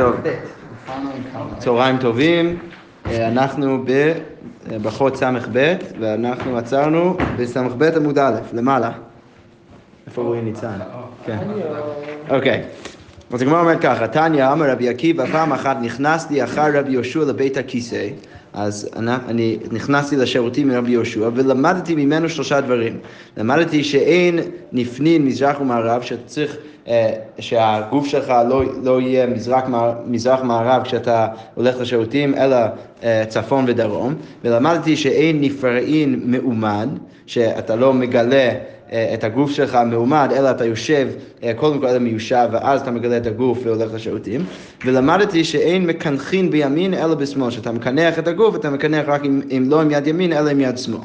טוב, 0.00 0.16
צהריים 1.58 1.98
טובים, 1.98 2.58
אה, 3.06 3.28
אנחנו 3.28 3.84
בברכות 4.68 5.16
ס"ב 5.16 5.74
ואנחנו 6.00 6.56
עצרנו 6.56 7.16
בס"ב 7.36 7.82
עמוד 7.96 8.18
א', 8.18 8.34
למעלה. 8.52 8.90
איפה 10.06 10.22
רועי 10.22 10.40
ניצן? 10.40 10.78
כן. 11.26 11.38
אוקיי. 12.30 12.62
אז 13.32 13.42
הגמרא 13.42 13.60
אומרת 13.60 13.80
ככה, 13.80 14.08
תניא 14.08 14.52
אמר 14.52 14.70
רבי 14.70 14.88
עקיבא, 14.88 15.26
פעם 15.26 15.52
אחת 15.52 15.76
נכנסתי 15.80 16.44
אחר 16.44 16.78
רבי 16.78 16.92
יהושע 16.92 17.24
לבית 17.24 17.56
הכיסא, 17.56 18.08
אז 18.52 18.88
אני 19.28 19.58
נכנסתי 19.72 20.16
לשירותים 20.16 20.68
מרבי 20.68 20.90
יהושע 20.90 21.28
ולמדתי 21.34 21.94
ממנו 21.94 22.28
שלושה 22.28 22.60
דברים. 22.60 22.98
למדתי 23.36 23.84
שאין 23.84 24.38
נפנין 24.72 25.24
מזרח 25.24 25.60
ומערב, 25.60 26.02
שצריך, 26.02 26.50
אה, 26.56 26.58
שהגוף 27.38 28.06
שלך 28.06 28.32
לא, 28.48 28.62
לא 28.82 29.00
יהיה 29.00 29.26
מזרח, 29.26 29.64
מזרח 30.06 30.40
מערב 30.42 30.82
כשאתה 30.82 31.26
הולך 31.54 31.80
לשירותים, 31.80 32.34
אלא 32.34 32.56
אה, 33.04 33.24
צפון 33.28 33.64
ודרום. 33.68 34.14
ולמדתי 34.44 34.96
שאין 34.96 35.40
נפרעין 35.40 36.20
מאומד, 36.24 36.88
שאתה 37.26 37.76
לא 37.76 37.94
מגלה 37.94 38.50
אה, 38.92 39.10
את 39.14 39.24
הגוף 39.24 39.50
שלך 39.50 39.78
מעומד, 39.86 40.28
אלא 40.36 40.50
אתה 40.50 40.64
יושב 40.64 41.08
אה, 41.42 41.52
קודם 41.56 41.80
כל 41.80 41.86
אלא 41.86 41.98
מיושב, 41.98 42.48
ואז 42.52 42.80
אתה 42.80 42.90
מגלה 42.90 43.16
את 43.16 43.26
הגוף 43.26 43.58
והולך 43.64 43.94
לשירותים. 43.94 44.44
ולמדתי 44.84 45.44
שאין 45.44 45.86
מקנחין 45.86 46.50
בימין 46.50 46.94
אלא 46.94 47.14
בשמאל, 47.14 47.50
שאתה 47.50 47.72
מקנח 47.72 48.18
את 48.18 48.28
הגוף, 48.28 48.56
אתה 48.56 48.70
מקנח 48.70 49.04
רק 49.08 49.24
אם, 49.24 49.40
אם 49.50 49.64
לא 49.68 49.80
עם 49.80 49.90
יד 49.90 50.06
ימין, 50.06 50.32
אלא 50.32 50.50
עם 50.50 50.60
יד 50.60 50.78
שמאל. 50.78 51.00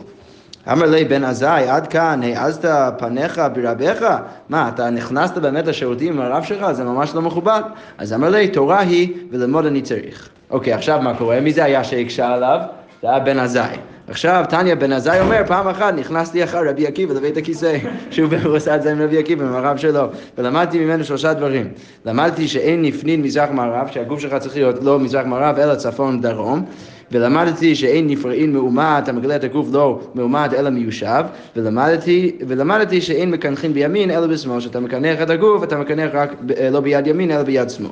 אמר 0.72 0.86
לי 0.86 1.06
בן 1.06 1.24
עזאי, 1.24 1.70
עד 1.70 1.88
כאן, 1.88 2.22
העזת 2.24 2.70
פניך 2.98 3.42
ברבך? 3.54 4.18
מה, 4.50 4.70
אתה 4.70 4.90
נכנסת 4.90 5.38
באמת 5.38 5.68
לשירותים 5.68 6.14
עם 6.14 6.22
הרב 6.22 6.44
שלך? 6.44 6.72
זה 6.72 6.84
ממש 6.84 7.16
לא 7.16 7.22
מכובד. 7.22 7.62
אז 7.98 8.14
אמר 8.14 8.30
לי, 8.30 8.48
תורה 8.48 8.80
היא 8.80 9.14
וללמוד 9.32 9.66
אני 9.66 9.82
צריך. 9.82 10.30
אוקיי, 10.50 10.74
עכשיו 10.74 11.02
מה 11.02 11.18
קורה? 11.18 11.40
מי 11.42 11.54
זה 11.54 11.64
היה 11.64 11.84
שהקשה 11.84 12.28
עליו? 12.28 12.60
זה 13.02 13.10
היה 13.10 13.20
בן 13.20 13.40
עזאי. 13.40 13.78
עכשיו, 14.08 14.46
תניא 14.50 14.76
בן 14.76 14.94
עזאי 14.94 15.20
אומר, 15.20 15.42
פעם 15.48 15.68
אחת 15.68 15.94
נכנסתי 15.94 16.44
אחר 16.44 16.70
רבי 16.70 16.88
עקיבא 16.88 17.14
לבית 17.14 17.38
הכיסא, 17.38 17.78
שהוא 18.12 18.56
עשה 18.56 18.76
את 18.76 18.82
זה 18.82 18.92
עם 18.92 19.02
רבי 19.02 19.18
עקיבא, 19.18 19.46
עם 19.46 19.56
הרב 19.56 19.78
שלו, 19.78 20.08
ולמדתי 20.38 20.86
ממנו 20.86 21.04
שלושה 21.04 21.34
דברים. 21.34 21.68
למדתי 22.06 22.48
שאין 22.48 22.82
נפנין 22.82 23.22
מזרח 23.22 23.50
מערב, 23.52 23.88
שהגוף 23.88 24.20
שלך 24.20 24.36
צריך 24.36 24.56
להיות 24.56 24.84
לא 24.84 25.00
מזרח 25.00 25.26
מערב, 25.26 25.60
אלא 25.60 25.76
צפון 25.76 26.22
דרום. 26.22 26.66
ולמדתי 27.12 27.76
שאין 27.76 28.08
נפרעין 28.08 28.54
מאומת, 28.54 29.04
אתה 29.04 29.12
מגלה 29.12 29.36
את 29.36 29.44
הגוף 29.44 29.68
לא 29.72 30.00
מאומת 30.16 30.54
אלא 30.54 30.70
מיושב, 30.70 31.24
ולמדתי, 31.56 32.36
ולמדתי 32.48 33.02
שאין 33.02 33.32
מקנחין 33.32 33.74
בימין 33.74 34.12
אלא 34.12 34.28
בשמאל, 34.28 34.60
שאתה 34.60 34.80
מקנח 34.80 35.22
את 35.22 35.30
הגוף, 35.30 35.64
אתה 35.64 35.78
מקנח 35.78 36.10
רק 36.14 36.32
לא 36.72 36.80
ביד 36.80 37.08
ימין 37.08 37.32
אלא 37.32 37.44
ביד 37.44 37.70
שמאל. 37.70 37.92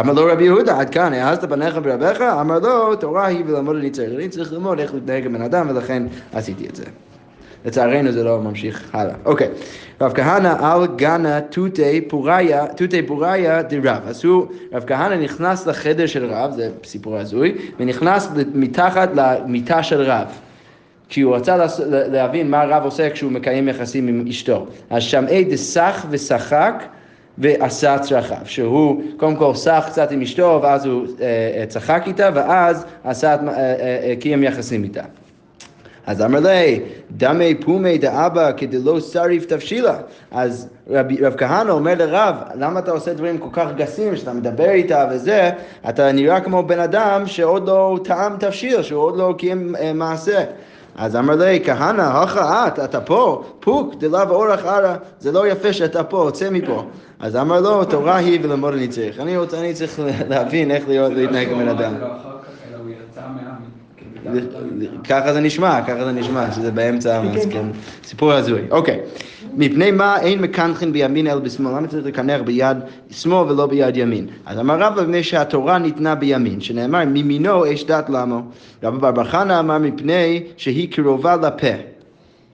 אמר 0.00 0.12
לו 0.12 0.26
רבי 0.26 0.44
יהודה, 0.44 0.80
עד 0.80 0.90
כאן, 0.90 1.12
העזת 1.12 1.44
פניך 1.48 1.78
ברבך? 1.82 2.20
אמר 2.20 2.58
לו, 2.58 2.96
תורה 2.96 3.26
היא 3.26 3.44
וללמוד 3.46 3.76
אני 3.76 3.90
צריך. 3.90 4.10
אני 4.16 4.28
צריך 4.28 4.52
ללמוד 4.52 4.78
איך 4.78 4.94
להתנהג 4.94 5.26
עם 5.26 5.32
בן 5.32 5.42
אדם, 5.42 5.66
ולכן 5.70 6.02
עשיתי 6.32 6.66
את 6.68 6.76
זה. 6.76 6.84
לצערנו 7.66 8.12
זה 8.12 8.24
לא 8.24 8.40
ממשיך 8.40 8.90
הלאה. 8.92 9.14
אוקיי, 9.24 9.48
רב 10.00 10.12
כהנא 10.12 10.54
על 10.60 10.86
גנה 10.96 11.40
תותי 11.40 12.00
פוריה, 12.00 12.66
תותי 12.66 13.02
פוריה 13.02 13.62
דרב. 13.62 14.02
אז 14.06 14.24
הוא, 14.24 14.46
רב 14.72 14.84
כהנא 14.86 15.14
נכנס 15.14 15.66
לחדר 15.66 16.06
של 16.06 16.24
רב, 16.24 16.52
זה 16.52 16.70
סיפור 16.84 17.16
הזוי, 17.16 17.54
ונכנס 17.80 18.28
מתחת 18.54 19.08
למיטה 19.14 19.82
של 19.82 20.02
רב. 20.02 20.26
כי 21.08 21.20
הוא 21.20 21.36
רצה 21.36 21.56
להבין 21.88 22.50
מה 22.50 22.60
הרב 22.60 22.84
עושה 22.84 23.10
כשהוא 23.10 23.32
מקיים 23.32 23.68
יחסים 23.68 24.08
עם 24.08 24.26
אשתו. 24.28 24.66
אז 24.90 25.02
שמעי 25.02 25.44
דסך 25.44 26.06
ושחק 26.10 26.84
ועשה 27.38 27.98
צרכיו, 27.98 28.36
שהוא 28.44 29.02
קודם 29.16 29.36
כל 29.36 29.54
סח 29.54 29.84
קצת 29.90 30.10
עם 30.10 30.22
אשתו 30.22 30.60
ואז 30.62 30.86
הוא 30.86 31.06
אה, 31.20 31.60
אה, 31.60 31.66
צחק 31.66 32.02
איתה 32.06 32.30
ואז 32.34 32.86
עשה, 33.04 33.32
אה, 33.34 33.48
אה, 33.48 34.14
קיים 34.20 34.42
יחסים 34.42 34.84
איתה. 34.84 35.02
אז 36.06 36.22
אמר 36.22 36.40
לי, 36.40 36.80
דמי 37.10 37.54
פומי 37.54 37.98
דאבא 37.98 38.52
כדלא 38.56 39.00
שריף 39.00 39.44
תבשילה. 39.46 39.96
אז 40.30 40.68
רב, 40.90 41.06
רב 41.20 41.34
כהנא 41.36 41.70
אומר 41.70 41.94
לרב, 41.98 42.36
למה 42.54 42.78
אתה 42.78 42.90
עושה 42.90 43.14
דברים 43.14 43.38
כל 43.38 43.48
כך 43.52 43.68
גסים, 43.76 44.16
שאתה 44.16 44.32
מדבר 44.32 44.70
איתה 44.70 45.06
וזה, 45.10 45.50
אתה 45.88 46.12
נראה 46.12 46.40
כמו 46.40 46.62
בן 46.62 46.80
אדם 46.80 47.26
שעוד 47.26 47.68
לא 47.68 47.98
טעם 48.04 48.36
תבשיל, 48.38 48.82
שהוא 48.82 49.02
עוד 49.02 49.16
לא 49.16 49.34
קיים 49.38 49.76
אה, 49.76 49.92
מעשה. 49.92 50.44
אז 50.96 51.16
אמר 51.16 51.34
לי, 51.34 51.62
כהנא, 51.64 52.02
הכה 52.02 52.66
את, 52.68 52.78
אתה 52.78 53.00
פה, 53.00 53.42
פוק, 53.60 53.94
דלאו 53.94 54.30
אורח 54.30 54.64
ערא, 54.64 54.96
זה 55.20 55.32
לא 55.32 55.46
יפה 55.48 55.72
שאתה 55.72 56.04
פה, 56.04 56.30
צא 56.32 56.50
מפה. 56.50 56.84
אז 57.20 57.36
אמר 57.36 57.60
לו, 57.60 57.84
תורה 57.84 58.16
היא 58.16 58.40
וללמוד 58.42 58.74
אני 58.74 58.88
צריך. 58.88 59.20
אני, 59.20 59.36
רוצה, 59.36 59.58
אני 59.60 59.74
צריך 59.74 60.00
להבין 60.28 60.70
איך 60.70 60.84
להתנהג 60.88 61.48
עם 61.48 61.58
בן 61.58 61.68
אדם. 61.68 61.94
ככה 65.08 65.32
זה 65.32 65.40
נשמע, 65.40 65.82
ככה 65.82 66.04
זה 66.04 66.12
נשמע, 66.12 66.52
שזה 66.52 66.70
באמצע, 66.70 67.22
אז 67.22 67.46
כן, 67.50 67.66
סיפור 68.04 68.32
הזוי. 68.32 68.60
אוקיי, 68.70 69.00
מפני 69.56 69.90
מה 69.90 70.20
אין 70.20 70.42
מקנחין 70.42 70.92
בימין 70.92 71.26
אלא 71.26 71.38
בשמאל? 71.38 71.76
למה 71.76 71.86
צריך 71.86 72.06
לקנח 72.06 72.40
ביד 72.40 72.76
שמאל 73.10 73.52
ולא 73.52 73.66
ביד 73.66 73.96
ימין? 73.96 74.26
אז 74.46 74.58
אמר 74.58 74.78
רבא, 74.80 75.02
מפני 75.02 75.22
שהתורה 75.22 75.78
ניתנה 75.78 76.14
בימין, 76.14 76.60
שנאמר, 76.60 77.04
מימינו 77.04 77.72
אש 77.72 77.84
דת 77.84 78.10
למו. 78.10 78.42
רבא 78.82 78.98
בר 78.98 79.10
בר 79.10 79.24
חנא 79.24 79.60
אמר, 79.60 79.78
מפני 79.78 80.42
שהיא 80.56 80.92
קרובה 80.92 81.36
לפה. 81.36 81.95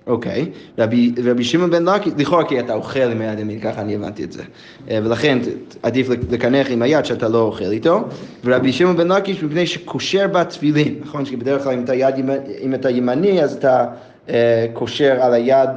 אוקיי, 0.06 0.46
רבי, 0.78 1.44
שמעון 1.44 1.70
בן 1.70 1.88
לקי, 1.88 2.10
לכאורה 2.18 2.48
כי 2.48 2.60
אתה 2.60 2.74
אוכל 2.74 3.00
עם 3.00 3.20
היד 3.20 3.38
ימין, 3.38 3.60
ככה 3.60 3.80
אני 3.80 3.94
הבנתי 3.94 4.24
את 4.24 4.32
זה. 4.32 4.42
ולכן 4.88 5.38
עדיף 5.82 6.08
לקנח 6.30 6.66
עם 6.70 6.82
היד 6.82 7.04
שאתה 7.04 7.28
לא 7.28 7.40
אוכל 7.40 7.64
איתו. 7.64 8.00
ורבי 8.44 8.72
שמעון 8.72 8.96
בן 8.96 9.12
לקי 9.12 9.32
מפני 9.42 9.66
שקושר 9.66 10.26
בה 10.26 10.44
תפילין, 10.44 10.94
נכון? 11.04 11.24
כי 11.24 11.36
בדרך 11.36 11.64
כלל 11.64 11.72
אם 11.72 11.84
אתה, 11.84 11.94
יד, 11.94 12.14
אם 12.62 12.74
אתה 12.74 12.90
ימני 12.90 13.42
אז 13.42 13.56
אתה 13.56 13.86
אה, 14.28 14.66
קושר 14.72 15.16
על 15.20 15.34
היד 15.34 15.70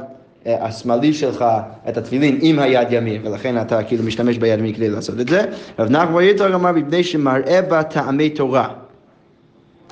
אה, 0.46 0.64
השמאלי 0.64 1.12
שלך 1.12 1.44
את 1.88 1.96
התפילין 1.96 2.38
עם 2.42 2.58
היד 2.58 2.88
ימין, 2.90 3.26
ולכן 3.26 3.60
אתה 3.60 3.82
כאילו 3.82 4.04
משתמש 4.04 4.38
ביד 4.38 4.58
ימין 4.58 4.74
כדי 4.74 4.90
לעשות 4.90 5.20
את 5.20 5.28
זה. 5.28 5.44
רב 5.78 5.90
נחמן 5.90 6.22
יצחק 6.22 6.50
אמר 6.54 6.72
מפני 6.72 7.04
שמראה 7.04 7.62
בה 7.62 7.82
טעמי 7.82 8.30
תורה. 8.30 8.68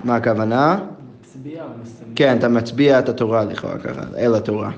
מה 0.04 0.16
הכוונה? 0.16 0.78
מצביע? 1.36 1.64
כן, 2.16 2.36
אתה 2.38 2.48
מצביע 2.48 2.98
את 2.98 3.08
התורה 3.08 3.44
לכאורה 3.44 3.78
ככה, 3.78 4.02
אל 4.18 4.34
התורה. 4.34 4.70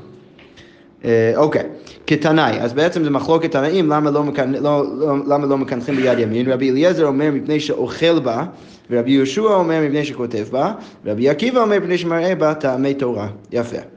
אה, 1.04 1.32
אוקיי, 1.36 1.62
כתנאי, 2.06 2.60
אז 2.60 2.72
בעצם 2.72 3.04
זה 3.04 3.10
מחלוקת 3.10 3.52
תנאים, 3.52 3.90
למה 3.90 4.10
לא. 4.10 4.24
לא, 4.60 4.84
לא, 5.26 5.40
לא 5.48 5.58
מקנחים 5.58 5.96
ביד 5.96 6.18
ימין? 6.18 6.52
רבי 6.52 6.70
אליעזר 6.70 7.06
אומר 7.06 7.30
מפני 7.32 7.60
שאוכל 7.60 8.18
בה, 8.18 8.44
ורבי 8.90 9.10
יהושע 9.10 9.40
אומר 9.40 9.82
מפני 9.82 10.04
שכותב 10.04 10.46
בה, 10.50 10.72
ורבי 11.04 11.28
עקיבא 11.28 11.60
אומר 11.60 11.78
מפני 11.80 11.98
שמראה 11.98 12.34
בה 12.34 12.54
טעמי 12.54 12.94
תורה. 12.94 13.28
יפה. 13.52 13.95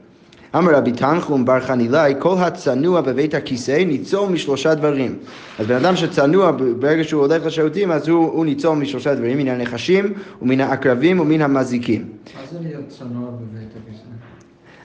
אמר 0.56 0.74
רבי 0.74 0.92
תנחום 0.92 1.44
בר 1.44 1.60
חנילאי, 1.60 2.14
כל 2.18 2.34
הצנוע 2.38 3.00
בבית 3.00 3.34
הכיסא 3.34 3.84
ניצול 3.86 4.28
משלושה 4.28 4.74
דברים. 4.74 5.18
אז 5.58 5.66
בן 5.66 5.74
אדם 5.74 5.96
שצנוע, 5.96 6.52
ברגע 6.78 7.04
שהוא 7.04 7.26
הולך 7.26 7.46
לשירותים, 7.46 7.90
אז 7.90 8.08
הוא, 8.08 8.32
הוא 8.32 8.44
ניצול 8.44 8.76
משלושה 8.76 9.14
דברים, 9.14 9.38
מן 9.38 9.48
הנחשים 9.48 10.12
ומן 10.42 10.60
העקרבים 10.60 11.20
ומן 11.20 11.42
המזיקים. 11.42 12.04
מה 12.34 12.40
זה 12.50 12.58
להיות 12.62 12.88
צנוע 12.88 13.30
בבית 13.30 13.68
הכיסא? 13.84 14.02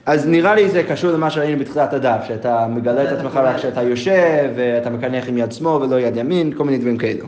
אז 0.05 0.27
נראה 0.27 0.55
לי 0.55 0.69
זה 0.69 0.83
קשור 0.83 1.11
למה 1.11 1.29
שראינו 1.29 1.59
בתחילת 1.59 1.93
הדף, 1.93 2.25
שאתה 2.27 2.67
מגלה 2.69 3.03
את 3.03 3.17
עצמך 3.17 3.35
רק 3.35 3.55
כשאתה 3.55 3.81
יושב, 3.81 4.49
ואתה 4.55 4.89
מקנח 4.89 5.27
עם 5.27 5.37
יד 5.37 5.51
שמאל 5.51 5.83
ולא 5.83 5.99
יד 5.99 6.17
ימין, 6.17 6.53
כל 6.57 6.63
מיני 6.63 6.77
דברים 6.77 6.97
כאלו. 6.97 7.25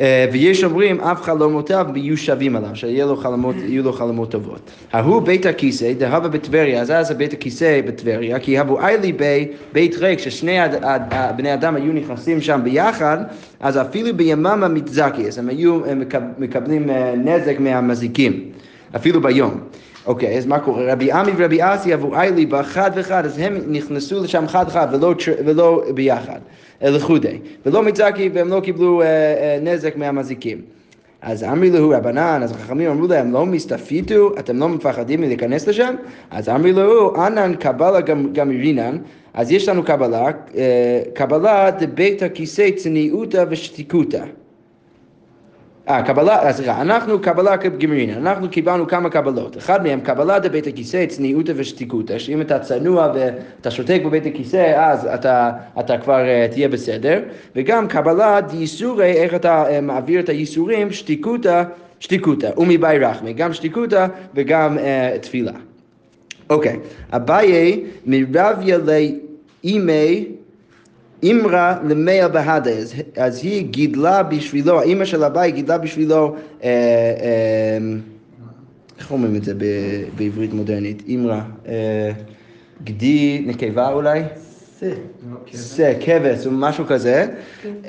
אה, 0.00 0.26
ויש 0.32 0.64
אומרים, 0.64 1.00
אף 1.00 1.22
חלומותיו 1.22 1.86
יהיו 1.94 2.16
שווים 2.16 2.56
עליו, 2.56 2.70
שיהיו 2.74 3.08
לו 3.08 3.16
חלומות, 3.16 3.56
לו 3.68 3.92
חלומות 3.92 4.30
טובות. 4.30 4.70
ההוא 4.92 5.22
בית 5.22 5.46
הכיסא, 5.46 5.92
דהבה 5.92 6.28
בטבריה, 6.28 6.80
אז 6.80 6.90
היה 6.90 7.02
בית 7.16 7.32
הכיסא 7.32 7.80
בטבריה, 7.86 8.38
כי 8.38 8.58
הבו 8.58 8.80
איילי 8.80 9.12
בית 9.72 9.96
ריק, 9.98 10.18
ששני 10.18 10.58
בני 11.36 11.54
אדם 11.54 11.76
היו 11.76 11.92
נכנסים 11.92 12.40
שם 12.40 12.60
ביחד, 12.64 13.18
אז 13.60 13.80
אפילו 13.80 14.16
ביממה 14.16 14.68
מתזקי, 14.68 15.26
אז 15.28 15.38
הם 15.38 15.48
היו 15.48 15.80
מקבלים 16.38 16.90
אה, 16.90 17.14
נזק 17.16 17.56
מהמזיקים, 17.58 18.44
אפילו 18.96 19.20
ביום. 19.20 19.60
אוקיי, 20.06 20.38
אז 20.38 20.46
מה 20.46 20.58
קורה? 20.58 20.92
רבי 20.92 21.12
עמי 21.12 21.32
ורבי 21.36 21.58
אסי 21.62 21.94
אבו 21.94 22.14
איילי 22.14 22.46
בה 22.46 22.62
חד 22.62 22.90
וחד, 22.94 23.26
אז 23.26 23.38
הם 23.38 23.58
נכנסו 23.68 24.22
לשם 24.22 24.48
חד 24.48 24.68
חד 24.68 24.88
ולא, 24.92 25.14
ולא 25.44 25.84
ביחד, 25.94 26.38
לחודי. 26.82 27.38
ולא 27.66 27.82
מצקי 27.82 28.30
והם 28.32 28.48
לא 28.48 28.60
קיבלו 28.60 29.02
אה, 29.02 29.06
אה, 29.06 29.58
נזק 29.62 29.96
מהמזיקים. 29.96 30.60
אז 31.22 31.44
אמרי 31.44 31.70
לו 31.70 31.88
רבנן, 31.88 32.40
אז 32.42 32.52
החכמים 32.52 32.90
אמרו 32.90 33.06
להם, 33.06 33.32
לא 33.32 33.46
מסתפיתו, 33.46 34.38
אתם 34.38 34.56
לא 34.56 34.68
מפחדים 34.68 35.20
מלהיכנס 35.20 35.66
לשם? 35.66 35.94
אז 36.30 36.48
אמרי 36.48 36.72
לו, 36.72 37.26
אנן 37.26 37.54
קבלה 37.54 38.00
גמירינן, 38.32 38.98
אז 39.34 39.52
יש 39.52 39.68
לנו 39.68 39.82
קבלה, 39.84 40.26
אה, 40.56 41.02
קבלה 41.14 41.70
דבית 41.70 42.22
הכיסא 42.22 42.70
צניעותא 42.76 43.44
ושתיקותא. 43.50 44.24
אה, 45.90 46.02
קבלה, 46.02 46.46
אה, 46.46 46.52
סליחה, 46.52 46.80
אנחנו 46.80 47.20
קבלה 47.20 47.56
גמרינא, 47.56 48.12
אנחנו 48.12 48.50
קיבלנו 48.50 48.88
כמה 48.88 49.10
קבלות. 49.10 49.56
אחד 49.56 49.82
מהם, 49.82 50.00
קבלה 50.00 50.38
דבית 50.38 50.66
הכיסא, 50.66 51.06
צניעותא 51.06 51.52
ושתיקותא, 51.56 52.18
שאם 52.18 52.40
אתה 52.40 52.58
צנוע 52.58 53.12
ואתה 53.14 53.70
שותק 53.70 54.00
בבית 54.04 54.26
הכיסא, 54.26 54.72
אז 54.76 55.06
אתה, 55.06 55.50
אתה 55.80 55.98
כבר 55.98 56.22
uh, 56.24 56.52
תהיה 56.52 56.68
בסדר. 56.68 57.20
וגם 57.56 57.88
קבלה 57.88 58.40
דייסורי, 58.40 59.12
איך 59.12 59.34
אתה 59.34 59.64
uh, 59.64 59.80
מעביר 59.82 60.20
את 60.20 60.28
הייסורים, 60.28 60.92
שתיקותא, 60.92 61.62
שתיקותא, 62.00 62.50
ומבאי 62.56 62.98
רחמי, 62.98 63.32
גם 63.32 63.52
שתיקותא 63.52 64.06
וגם 64.34 64.78
uh, 64.78 65.18
תפילה. 65.18 65.52
אוקיי, 66.50 66.78
אביי 67.12 67.84
מרביה 68.06 68.78
לאימי 68.78 70.26
אימרה 71.22 71.78
למאה 71.88 72.28
בהדה, 72.28 72.70
אז, 72.70 72.94
אז 73.16 73.40
היא 73.44 73.66
גידלה 73.66 74.22
בשבילו, 74.22 74.80
האימא 74.80 75.04
של 75.04 75.24
אביי 75.24 75.50
גידלה 75.52 75.78
בשבילו, 75.78 76.34
אה, 76.64 76.68
אה, 76.68 77.78
איך 78.98 79.10
אומרים 79.10 79.36
את 79.36 79.44
זה 79.44 79.54
ב- 79.54 79.64
בעברית 80.16 80.52
מודרנית? 80.52 81.02
אימרה, 81.06 81.42
אה, 81.68 82.10
גדי 82.84 83.42
נקבה 83.46 83.92
אולי? 83.92 84.22
שא, 85.76 85.92
כבש 86.00 86.46
או 86.46 86.50
משהו 86.50 86.84
כזה, 86.86 87.26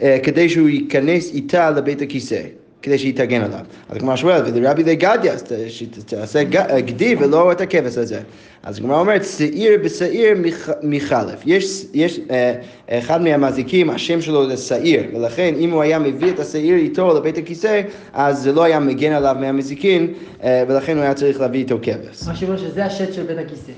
אה, 0.01 0.17
כדי 0.23 0.49
שהוא 0.49 0.69
ייכנס 0.69 1.33
איתה 1.33 1.71
לבית 1.71 2.01
הכיסא. 2.01 2.41
כדי 2.81 2.97
שהיא 2.97 3.13
תגן 3.15 3.41
עליו. 3.41 3.59
אז 3.89 3.97
הגמרא 3.97 4.15
שואלת, 4.15 4.53
ולרבי 4.55 4.83
לגדיה, 4.83 5.33
אז 5.33 5.43
שתעשה 5.67 6.43
גדי 6.79 7.15
ולא 7.19 7.51
את 7.51 7.61
הכבש 7.61 7.97
הזה. 7.97 8.19
אז 8.63 8.77
הגמרא 8.77 8.99
אומרת, 8.99 9.25
שעיר 9.25 9.79
בשעיר 9.83 10.37
מח- 10.37 10.69
מחלף. 10.83 11.41
יש, 11.45 11.85
יש 11.93 12.19
אה, 12.31 12.53
אחד 12.89 13.21
מהמזיקים, 13.21 13.89
השם 13.89 14.21
שלו 14.21 14.47
זה 14.49 14.57
שעיר, 14.57 15.03
ולכן 15.15 15.53
אם 15.59 15.71
הוא 15.71 15.81
היה 15.81 15.99
מביא 15.99 16.31
את 16.31 16.39
השעיר 16.39 16.75
איתו 16.75 17.17
לבית 17.17 17.37
הכיסא, 17.37 17.81
אז 18.13 18.39
זה 18.43 18.51
לא 18.53 18.63
היה 18.63 18.79
מגן 18.79 19.11
עליו 19.11 19.35
מהמזיקין, 19.39 20.07
אה, 20.43 20.63
ולכן 20.67 20.95
הוא 20.95 21.03
היה 21.03 21.13
צריך 21.13 21.39
להביא 21.39 21.59
איתו 21.59 21.77
כבש. 21.81 22.27
מה 22.27 22.35
שאומר 22.35 22.57
שזה 22.57 22.85
השט 22.85 23.13
של 23.13 23.23
בית 23.23 23.37
הכיסא. 23.37 23.71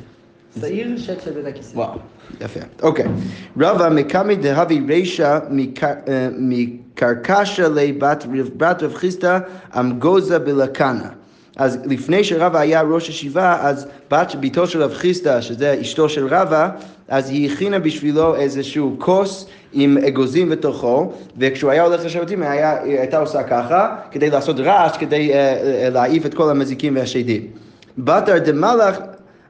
שעיר 0.62 0.98
שט 0.98 1.22
של 1.26 1.32
בית 1.32 1.46
הכיסא. 1.46 1.78
וואו, 1.78 1.98
יפה. 2.42 2.60
אוקיי. 2.82 3.06
רבא 3.60 3.90
מקמי 3.90 4.36
דהבי 4.36 4.82
רישא 4.88 5.40
מקרקשה 6.94 7.68
לבת 7.68 8.26
רב- 8.84 8.94
חיסדא 8.94 9.40
אמגוזה 9.80 10.40
בלקנה. 10.40 11.10
אז 11.58 11.80
לפני 11.86 12.24
שרבא 12.24 12.60
היה 12.60 12.82
ראש 12.82 13.10
ישיבה, 13.10 13.58
אז 13.62 13.88
בת 14.12 14.36
ביתו 14.36 14.68
של 14.68 14.84
רב 14.84 14.94
חיסדא, 14.94 15.42
שזה 15.42 15.78
אשתו 15.82 16.10
של 16.10 16.28
רבא, 16.28 16.70
אז 17.08 17.30
היא 17.30 17.52
הכינה 17.52 17.80
בשבילו 17.80 18.36
איזשהו 18.36 18.96
כוס 19.00 19.46
עם 19.74 19.98
אגוזים 20.08 20.50
בתוכו, 20.50 21.14
וכשהוא 21.38 21.72
היה 21.72 21.84
הולך 21.84 22.06
לשירותים 22.06 22.44
היא 22.44 23.00
הייתה 23.00 23.20
עושה 23.20 23.44
ככה, 23.44 23.96
כדי 24.12 24.30
לעשות 24.30 24.60
רעש, 24.60 24.98
כדי 24.98 25.34
אה, 25.34 25.38
אה, 25.38 25.90
להעיף 25.90 26.26
את 26.26 26.34
כל 26.34 26.50
המזיקים 26.50 26.96
והשדים. 26.96 27.48
בתר 27.98 28.38
דמלך 28.38 29.00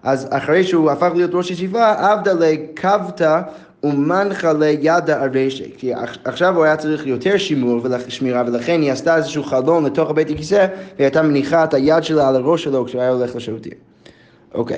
אז 0.04 0.28
אחרי 0.32 0.64
שהוא 0.64 0.92
הפך 0.92 1.10
להיות 1.16 1.32
ראש 1.34 1.52
ישיבה, 1.52 2.12
עבדה 2.12 2.34
לקבתא 2.34 3.42
ומנחה 3.84 4.54
לידה 4.54 5.24
הרשע. 5.24 5.64
כי 5.78 5.94
עכ- 5.94 5.98
עכשיו 6.26 6.56
הוא 6.56 6.64
היה 6.64 6.78
צריך 6.78 7.08
יותר 7.08 7.38
שימור 7.38 7.80
ושמירה, 8.08 8.44
ולכן 8.48 8.82
היא 8.82 8.92
עשתה 8.92 9.16
איזשהו 9.18 9.44
חלון 9.44 9.86
לתוך 9.86 10.10
הבית 10.10 10.30
הכיסא, 10.30 10.56
והיא 10.96 11.06
הייתה 11.06 11.22
מניחה 11.22 11.64
את 11.64 11.74
היד 11.74 12.04
שלה 12.04 12.28
על 12.30 12.36
הראש 12.36 12.64
שלו 12.64 12.86
כשהוא 12.86 13.02
היה 13.02 13.10
הולך 13.12 13.36
לשירותים. 13.36 13.74
אוקיי. 14.54 14.78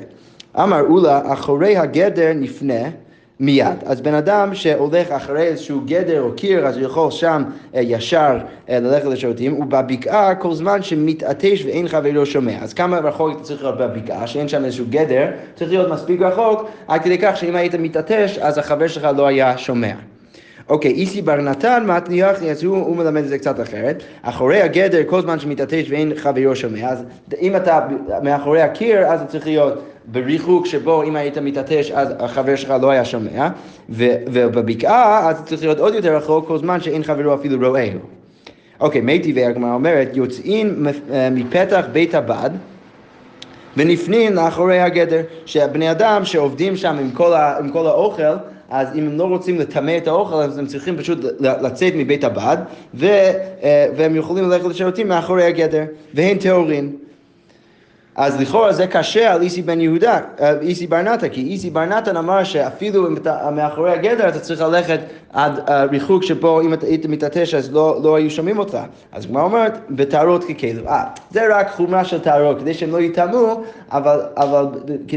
אמרו 0.60 1.00
לה, 1.00 1.34
אחורי 1.34 1.78
הגדר 1.78 2.32
נפנה 2.36 2.90
מיד. 3.40 3.78
אז 3.86 4.02
בן 4.02 4.14
אדם 4.14 4.56
שהולך 4.56 5.12
אחרי 5.12 5.42
איזשהו 5.42 5.82
גדר 5.86 6.22
או 6.22 6.32
קיר, 6.36 6.68
אז 6.68 6.78
הוא 6.78 6.86
יכול 6.86 7.12
שם 7.12 7.44
אה, 7.76 7.82
ישר 7.82 8.38
אה, 8.70 8.80
ללכת 8.80 9.06
לשירותים, 9.06 9.60
ובבקעה 9.60 10.36
כל 10.36 10.54
זמן 10.54 10.84
שמתעטש 10.84 11.64
ואין 11.66 11.88
חברו 11.88 12.26
שומע. 12.26 12.58
אז 12.62 12.74
כמה 12.74 13.00
רחוק 13.00 13.32
אתה 13.36 13.44
צריך 13.44 13.64
להיות 13.64 13.78
בבקעה, 13.78 14.28
שאין 14.28 14.48
שם 14.48 14.66
איזשהו 14.66 14.86
גדר, 14.90 15.28
צריך 15.56 15.72
להיות 15.72 15.92
מספיק 15.92 16.22
רחוק, 16.22 16.70
עד 16.88 17.02
כדי 17.02 17.18
כך 17.18 17.38
שאם 17.38 17.56
היית 17.56 17.76
מתעטש, 17.76 18.38
אז 18.38 18.58
החבר 18.58 18.88
שלך 18.88 19.08
לא 19.18 19.28
היה 19.28 19.58
שומע. 19.58 19.94
אוקיי, 20.70 20.92
איסי 20.92 21.22
בר 21.22 21.36
נתן 21.36 21.84
מתניח, 21.86 22.44
אז 22.44 22.64
הוא, 22.64 22.78
הוא 22.78 22.96
מלמד 22.96 23.24
את 23.24 23.28
זה 23.28 23.38
קצת 23.38 23.62
אחרת. 23.62 24.04
אחורי 24.22 24.62
הגדר, 24.62 25.02
כל 25.08 25.22
זמן 25.22 25.40
שמתעטש 25.40 25.86
ואין 25.90 26.12
חברו 26.16 26.56
שומע, 26.56 26.90
אז 26.90 27.04
אם 27.42 27.56
אתה 27.56 27.88
מאחורי 28.24 28.62
הקיר, 28.62 29.08
אז 29.08 29.20
זה 29.20 29.26
צריך 29.26 29.46
להיות 29.48 29.74
בריחוק 30.08 30.66
שבו 30.66 31.04
אם 31.04 31.16
היית 31.16 31.38
מתעטש, 31.38 31.92
אז 31.92 32.14
החבר 32.20 32.56
שלך 32.56 32.74
לא 32.82 32.90
היה 32.90 33.06
שומע, 33.06 33.50
ובבקעה, 33.90 35.30
אז 35.30 35.44
צריך 35.44 35.64
להיות 35.64 35.80
עוד 35.80 35.94
יותר 35.94 36.16
רחוק, 36.16 36.48
כל 36.48 36.58
זמן 36.58 36.82
שאין 36.82 37.04
חברו 37.04 37.34
אפילו 37.34 37.70
רואה. 37.70 37.90
אוקיי, 38.80 39.02
מי 39.02 39.20
טבעי 39.20 39.46
הגמרא 39.46 39.74
אומרת, 39.74 40.10
יוצאים 40.14 40.88
אה, 41.12 41.30
מפתח 41.30 41.86
בית 41.92 42.16
הבד, 42.16 42.50
ונפנין 43.78 44.34
לאחורי 44.34 44.80
הגדר, 44.80 45.22
שהבני 45.46 45.92
אדם 45.92 46.26
שעובדים 46.26 46.76
שם 46.76 46.98
עם 47.00 47.12
כל, 47.12 47.34
ה, 47.34 47.58
עם 47.58 47.70
כל 47.70 47.88
האוכל, 47.88 48.36
אז 48.70 48.88
אם 48.96 49.08
הם 49.08 49.18
לא 49.18 49.24
רוצים 49.24 49.60
לטמא 49.60 49.98
את 49.98 50.08
האוכל, 50.08 50.36
אז 50.36 50.58
הם 50.58 50.66
צריכים 50.66 50.98
פשוט 50.98 51.20
לצאת 51.40 51.94
מבית 51.96 52.24
הבד, 52.24 52.58
ו, 52.94 53.06
אה, 53.06 53.88
והם 53.96 54.16
יכולים 54.16 54.50
ללכת 54.50 54.66
לשירותים 54.66 55.08
מאחורי 55.08 55.44
הגדר, 55.44 55.84
והם 56.14 56.38
טהורין. 56.38 56.92
אז 58.16 58.42
לכאורה 58.42 58.74
זה 58.74 58.88
קשה 58.88 59.34
על 59.34 59.42
איסי 59.42 59.62
בן 59.62 59.82
יהודה, 59.82 60.20
איסי 60.62 60.88
בר 60.88 61.18
כי 61.32 61.42
איסי 61.42 61.70
בר 61.70 61.84
אמר 62.20 62.44
שאפילו 62.44 63.08
אם 63.08 63.18
אתה 63.18 63.50
מאחורי 63.52 63.92
הגדר 63.92 64.30
אתה 64.30 64.40
צריך 64.40 64.62
ללכת 64.62 65.00
עד 65.34 65.60
אה, 65.70 65.84
ריחוק 65.84 66.24
שבו 66.24 66.62
אם 66.62 66.74
אתה 66.74 66.86
היית 66.86 67.06
מתעטש 67.06 67.54
אז 67.54 67.74
לא, 67.74 68.00
לא 68.04 68.16
היו 68.16 68.32
שומעים 68.32 68.60
אותך. 68.60 68.78
אז 69.12 69.26
הגמרא 69.26 69.44
אומרת, 69.44 69.78
בטהרות 69.90 70.44
ככלב. 70.44 70.88
אה, 70.88 71.04
זה 71.32 71.42
רק 71.58 71.72
חומרה 71.72 72.06
של 72.06 72.20
טהרות, 72.20 72.60
כדי 72.60 72.74
שהם 72.74 72.92
לא 72.92 73.02
יטמאו, 73.02 73.64
אבל, 73.92 74.20
אבל 74.38 74.66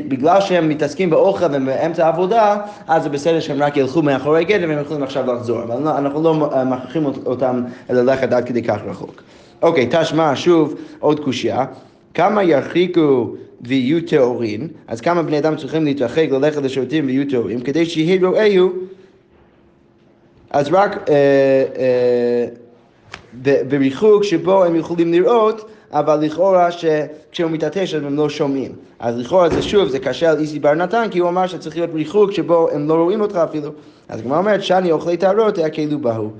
בגלל 0.08 0.40
שהם 0.40 0.68
מתעסקים 0.68 1.10
באוכל 1.10 1.46
והם 1.52 1.66
באמצע 1.66 2.06
העבודה, 2.06 2.56
אז 2.88 3.02
זה 3.02 3.08
בסדר 3.08 3.40
שהם 3.40 3.62
רק 3.62 3.76
ילכו 3.76 4.02
מאחורי 4.02 4.40
הגדר 4.40 4.68
והם 4.68 4.80
יכולים 4.80 5.02
עכשיו 5.02 5.34
לחזור. 5.34 5.62
אבל 5.62 5.82
לא, 5.82 5.98
אנחנו 5.98 6.22
לא 6.22 6.34
מכריחים 6.66 7.06
אותם 7.26 7.62
ללכת 7.90 8.32
עד 8.32 8.44
כדי 8.44 8.62
כך 8.62 8.78
רחוק. 8.86 9.22
אוקיי, 9.62 9.88
תשמע 9.90 10.32
שוב 10.34 10.74
עוד 11.00 11.20
קושייה. 11.20 11.64
כמה 12.14 12.42
ירחיקו 12.42 13.34
ויהיו 13.60 14.06
טהורין, 14.06 14.68
אז 14.86 15.00
כמה 15.00 15.22
בני 15.22 15.38
אדם 15.38 15.56
צריכים 15.56 15.84
להתרחק, 15.84 16.26
ללכת 16.30 16.62
לשירותים 16.62 17.06
ויהיו 17.06 17.30
טהורים, 17.30 17.60
כדי 17.60 17.86
שיהי 17.86 18.24
רואיהו, 18.24 18.72
אז 20.50 20.68
רק 20.72 21.08
אה, 21.08 21.14
אה, 21.78 22.46
בריחוק 23.68 24.24
שבו 24.24 24.64
הם 24.64 24.76
יכולים 24.76 25.12
לראות, 25.12 25.70
אבל 25.92 26.18
לכאורה 26.20 26.68
שכשהוא 26.72 27.50
מתעטש 27.50 27.94
אז 27.94 28.02
הם 28.02 28.16
לא 28.16 28.28
שומעים. 28.28 28.72
אז 28.98 29.18
לכאורה 29.18 29.48
זה 29.50 29.62
שוב, 29.62 29.88
זה 29.88 29.98
קשה 29.98 30.30
על 30.30 30.38
איסי 30.38 30.58
בר 30.58 30.74
נתן, 30.74 31.06
כי 31.10 31.18
הוא 31.18 31.28
אמר 31.28 31.46
שצריך 31.46 31.76
להיות 31.76 31.90
ריחוק 31.94 32.32
שבו 32.32 32.68
הם 32.70 32.88
לא 32.88 32.94
רואים 32.94 33.20
אותך 33.20 33.36
אפילו. 33.36 33.70
אז 34.08 34.20
הגמרא 34.20 34.38
אומרת, 34.38 34.62
שאני 34.62 34.92
אוכלי 34.92 35.16
טהרות, 35.16 35.58
יקלו 35.58 35.98
בהו. 35.98 36.30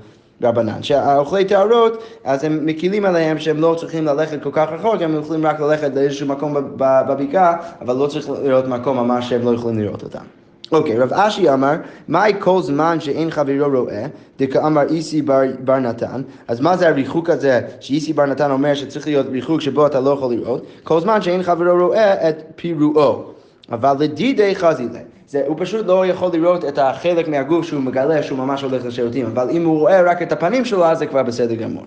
רבנן, 0.43 0.83
שהאוכלי 0.83 1.45
טהרות, 1.45 2.03
אז 2.23 2.43
הם 2.43 2.65
מקילים 2.65 3.05
עליהם 3.05 3.39
שהם 3.39 3.57
לא 3.61 3.75
צריכים 3.79 4.05
ללכת 4.05 4.43
כל 4.43 4.49
כך 4.53 4.67
רחוק, 4.71 5.01
הם 5.01 5.19
יכולים 5.19 5.45
רק 5.45 5.59
ללכת 5.59 5.95
לאיזשהו 5.95 6.27
מקום 6.27 6.53
בב- 6.53 7.03
בבקעה, 7.07 7.55
אבל 7.81 7.95
לא 7.95 8.07
צריך 8.07 8.29
לראות 8.43 8.67
מקום 8.67 8.97
ממש 8.97 9.29
שהם 9.29 9.41
לא 9.41 9.53
יכולים 9.53 9.79
לראות 9.79 10.03
אותם. 10.03 10.23
אוקיי, 10.71 10.99
רב 10.99 11.13
אשי 11.13 11.49
אמר, 11.53 11.73
מהי 12.07 12.33
כל 12.39 12.61
זמן 12.61 12.99
שאין 12.99 13.31
חברו 13.31 13.79
רואה, 13.79 14.05
דכאמר 14.39 14.81
איסי 14.89 15.21
בר, 15.21 15.41
בר 15.63 15.79
נתן, 15.79 16.21
אז 16.47 16.59
מה 16.61 16.77
זה 16.77 16.87
הריחוק 16.87 17.29
הזה 17.29 17.61
שאיסי 17.79 18.13
בר 18.13 18.25
נתן 18.25 18.51
אומר 18.51 18.73
שצריך 18.73 19.07
להיות 19.07 19.27
ריחוק 19.31 19.61
שבו 19.61 19.85
אתה 19.85 19.99
לא 19.99 20.09
יכול 20.09 20.33
לראות? 20.33 20.65
כל 20.83 20.99
זמן 20.99 21.21
שאין 21.21 21.43
חברו 21.43 21.85
רואה 21.87 22.29
את 22.29 22.43
פירואו. 22.55 23.23
אבל 23.71 23.95
לדידי 23.99 24.55
חזילה. 24.55 24.99
זה, 25.29 25.43
הוא 25.47 25.55
פשוט 25.59 25.85
לא 25.85 26.05
יכול 26.05 26.29
לראות 26.33 26.65
את 26.65 26.77
החלק 26.77 27.27
מהגוף 27.27 27.65
שהוא 27.65 27.81
מגלה 27.81 28.23
שהוא 28.23 28.37
ממש 28.37 28.61
הולך 28.61 28.85
לשירותים, 28.85 29.25
אבל 29.25 29.49
אם 29.49 29.65
הוא 29.65 29.79
רואה 29.79 30.01
רק 30.01 30.21
את 30.21 30.31
הפנים 30.31 30.65
שלו, 30.65 30.85
אז 30.85 30.99
זה 30.99 31.05
כבר 31.05 31.23
בסדר 31.23 31.55
גמור. 31.55 31.83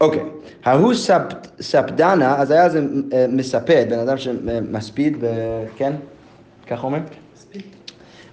אוקיי, 0.00 0.22
ההוא 0.64 0.94
ספ, 0.94 1.22
ספדנה, 1.60 2.36
אז 2.38 2.50
היה 2.50 2.68
זה 2.68 2.82
אה, 3.12 3.26
מספד, 3.28 3.86
בן 3.90 3.98
אדם 3.98 4.18
שמספיד, 4.18 5.16
ב... 5.20 5.26
כן? 5.76 5.92
כך 6.66 6.84
אומר? 6.84 6.98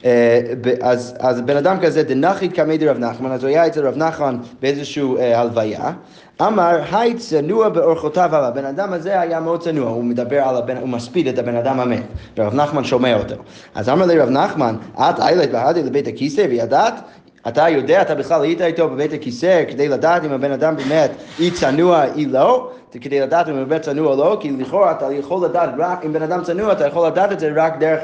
אה, 0.05 0.41
אז, 0.81 1.15
אז 1.19 1.41
בן 1.41 1.57
אדם 1.57 1.77
כזה, 1.81 2.03
דנחי 2.03 2.49
קמי 2.49 2.77
דרב 2.77 2.97
נחמן, 2.97 3.31
אז 3.31 3.43
הוא 3.43 3.49
היה 3.49 3.67
אצל 3.67 3.87
רב 3.87 3.97
נחמן 3.97 4.37
באיזשהו 4.61 5.17
אה, 5.17 5.39
הלוויה, 5.39 5.91
אמר, 6.41 6.81
היי 6.91 7.13
צנוע 7.13 7.69
באורחותיו 7.69 8.35
עליו, 8.35 8.47
הבן 8.47 8.65
אדם 8.65 8.93
הזה 8.93 9.19
היה 9.21 9.39
מאוד 9.39 9.61
צנוע, 9.61 9.89
הוא 9.89 10.03
מדבר 10.03 10.41
על 10.41 10.55
הבן, 10.57 10.77
הוא 10.77 10.89
מספיד 10.89 11.27
את 11.27 11.39
הבן 11.39 11.55
אדם 11.55 11.79
המת, 11.79 12.03
ורב 12.37 12.53
נחמן 12.53 12.83
שומע 12.83 13.17
אותו. 13.17 13.35
אז 13.75 13.89
אמר 13.89 14.05
לי 14.05 14.19
רב 14.19 14.29
נחמן, 14.29 14.75
את 14.95 15.19
איילת 15.19 15.51
בהדי 15.51 15.83
לבית 15.83 16.07
הכיסא 16.07 16.45
וידעת? 16.49 16.93
אתה 17.47 17.69
יודע, 17.69 18.01
אתה 18.01 18.15
בכלל 18.15 18.41
היית 18.41 18.61
איתו 18.61 18.89
בבית 18.89 19.13
הכיסא 19.13 19.63
כדי 19.69 19.87
לדעת 19.87 20.23
אם 20.23 20.31
הבן 20.31 20.51
אדם 20.51 20.75
באמת 20.75 21.11
אי 21.39 21.51
צנוע, 21.51 22.03
אי 22.15 22.25
לא? 22.25 22.71
כדי 23.01 23.19
לדעת 23.19 23.49
אם 23.49 23.55
הוא 23.55 23.63
באמת 23.63 23.81
צנוע 23.81 24.11
או 24.11 24.17
לא, 24.17 24.37
כי 24.39 24.51
לכאורה 24.51 24.91
אתה 24.91 25.13
יכול 25.13 25.45
לדעת 25.45 25.69
רק, 25.77 26.05
אם 26.05 26.13
בן 26.13 26.21
אדם 26.21 26.43
צנוע, 26.43 26.71
אתה 26.71 26.87
יכול 26.87 27.07
לדעת 27.07 27.31
את 27.31 27.39
זה 27.39 27.51
רק 27.55 27.79
דרך 27.79 27.99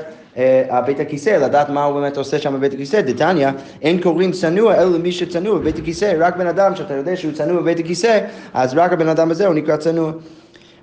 בית 0.86 1.00
הכיסא, 1.00 1.30
לדעת 1.30 1.70
מה 1.70 1.84
הוא 1.84 2.00
באמת 2.00 2.18
עושה 2.18 2.40
שם 2.40 2.54
בבית 2.54 2.74
הכיסא. 2.74 3.02
דתניא, 3.02 3.50
אין 3.82 4.02
קוראים 4.02 4.32
צנוע 4.32 4.76
אלא 4.76 4.92
למי 4.92 5.12
שצנוע 5.12 5.60
בבית 5.60 5.78
הכיסא, 5.78 6.14
רק 6.20 6.38
בן 6.38 6.48
אדם 6.48 6.76
שאתה 6.76 6.94
יודע 6.94 7.16
שהוא 7.16 7.34
צנוע 7.34 7.62
בבית 7.62 7.80
הכיסא, 7.80 8.20
אז 8.54 8.74
רק 8.74 8.92
הבן 8.92 9.08
אדם 9.08 9.32
הזה 9.32 9.48
הוא 9.48 9.56
נקרא 9.56 9.78
צנוע. 9.78 10.12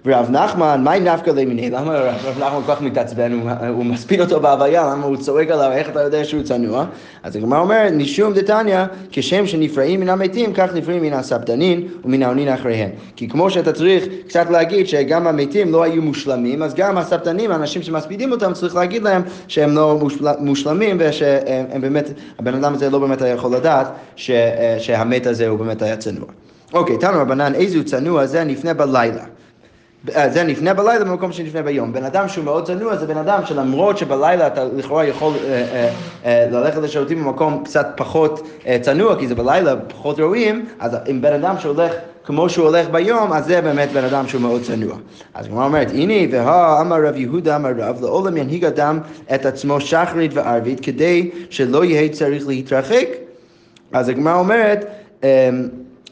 ורב 0.07 0.31
נחמן, 0.31 0.81
מהי 0.85 1.01
נפקא 1.01 1.31
למיני? 1.31 1.71
למה 1.71 1.99
רב 1.99 2.39
נחמן 2.41 2.61
כל 2.67 2.75
כך 2.75 2.83
מתעצבן? 2.83 3.33
הוא, 3.33 3.51
הוא 3.69 3.85
מספיד 3.85 4.21
אותו 4.21 4.41
בהוויה, 4.41 4.91
למה 4.93 5.07
הוא 5.07 5.17
צועק 5.17 5.51
עליו, 5.51 5.73
איך 5.73 5.89
אתה 5.89 6.01
יודע 6.01 6.25
שהוא 6.25 6.43
צנוע? 6.43 6.85
אז 7.23 7.37
הגמרא 7.37 7.61
אומרת, 7.61 7.93
משום 7.93 8.33
דתניא, 8.33 8.85
כשם 9.11 9.47
שנפרעים 9.47 10.01
מן 10.01 10.09
המתים, 10.09 10.53
כך 10.53 10.75
נפרעים 10.75 11.03
מן 11.03 11.13
הסבתנין 11.13 11.89
ומן 12.05 12.23
העונין 12.23 12.49
אחריהם. 12.49 12.91
כי 13.17 13.29
כמו 13.29 13.51
שאתה 13.51 13.73
צריך 13.73 14.05
קצת 14.29 14.51
להגיד 14.51 14.87
שגם 14.87 15.27
המתים 15.27 15.73
לא 15.73 15.83
היו 15.83 16.03
מושלמים, 16.03 16.63
אז 16.63 16.75
גם 16.75 16.99
הסבתנים, 16.99 17.51
האנשים 17.51 17.83
שמספידים 17.83 18.33
אותם, 18.33 18.53
צריך 18.53 18.77
להגיד 18.77 19.03
להם 19.03 19.23
שהם 19.49 19.75
לא 19.75 19.99
מושל, 20.01 20.27
מושלמים 20.39 20.97
ושהם 21.01 21.67
הם 21.73 21.81
באמת, 21.81 22.11
הבן 22.39 22.55
אדם 22.55 22.75
הזה 22.75 22.91
לא 22.91 22.99
באמת 22.99 23.23
היה 23.23 23.35
יכול 23.35 23.57
לדעת 23.57 23.87
ש, 24.17 24.31
שהמת 24.79 25.27
הזה 25.27 25.49
הוא 25.49 25.59
באמת 25.59 25.83
היה 25.83 25.97
צנוע. 25.97 26.27
אוקיי, 26.75 26.99
תנו 26.99 27.19
רבנן, 27.19 27.55
איזו 27.55 27.85
צנוע 27.85 28.27
זה 28.27 28.45
נפנה 28.45 28.75
בלילה. 28.75 29.25
אה, 30.17 30.31
זה 30.31 30.45
נפנה 30.45 30.75
בלילה 30.75 31.05
במקום 31.05 31.33
שנפנה 31.33 31.63
ביום. 31.63 31.93
בן 31.93 32.05
אדם 32.05 32.29
שהוא 32.29 32.45
מאוד 32.45 32.67
צנוע 32.67 32.97
זה 32.97 33.07
בן 33.07 33.17
אדם 33.17 33.41
שלמרות 33.47 33.99
שבלילה 33.99 34.47
אתה 34.47 34.65
לכאורה 34.65 35.05
יכול 35.05 35.33
אה, 35.45 35.67
אה, 35.73 35.91
אה, 36.25 36.47
ללכת 36.51 36.83
לשירותים 36.83 37.25
במקום 37.25 37.63
קצת 37.65 37.87
פחות 37.97 38.49
אה, 38.67 38.79
צנוע, 38.83 39.19
כי 39.19 39.29
זה 39.29 39.35
בלילה 39.35 39.77
פחות 39.77 40.19
ראויים, 40.19 40.67
אז 40.79 40.97
אם 41.11 41.21
בן 41.21 41.33
אדם 41.33 41.55
שהולך 41.59 41.93
כמו 42.25 42.49
שהוא 42.49 42.67
הולך 42.67 42.89
ביום, 42.91 43.33
אז 43.33 43.45
זה 43.47 43.61
באמת 43.61 43.93
בן 43.93 44.05
אדם 44.05 44.29
שהוא 44.29 44.43
מאוד 44.43 44.63
צנוע. 44.63 44.97
אז 45.35 45.47
הגמרא 45.47 45.65
אומרת, 45.65 45.91
הנה 45.91 46.37
והא 46.37 46.81
אמר 46.81 47.07
רב 47.07 47.17
יהודה 47.17 47.57
אמר 47.57 47.71
רב, 47.79 47.99
לעולם 48.01 48.37
ינהיג 48.37 48.65
אדם 48.65 48.99
את 49.35 49.47
עצמו 49.47 49.81
שחרית 49.81 50.31
וערבית 50.35 50.81
כדי 50.81 51.31
שלא 51.51 51.85
יהיה 51.85 52.09
צריך 52.09 52.49
להתרחק. 52.49 53.07
אז 53.93 54.09
הגמרא 54.09 54.39
אומרת, 54.39 54.87
אמ, 55.23 55.29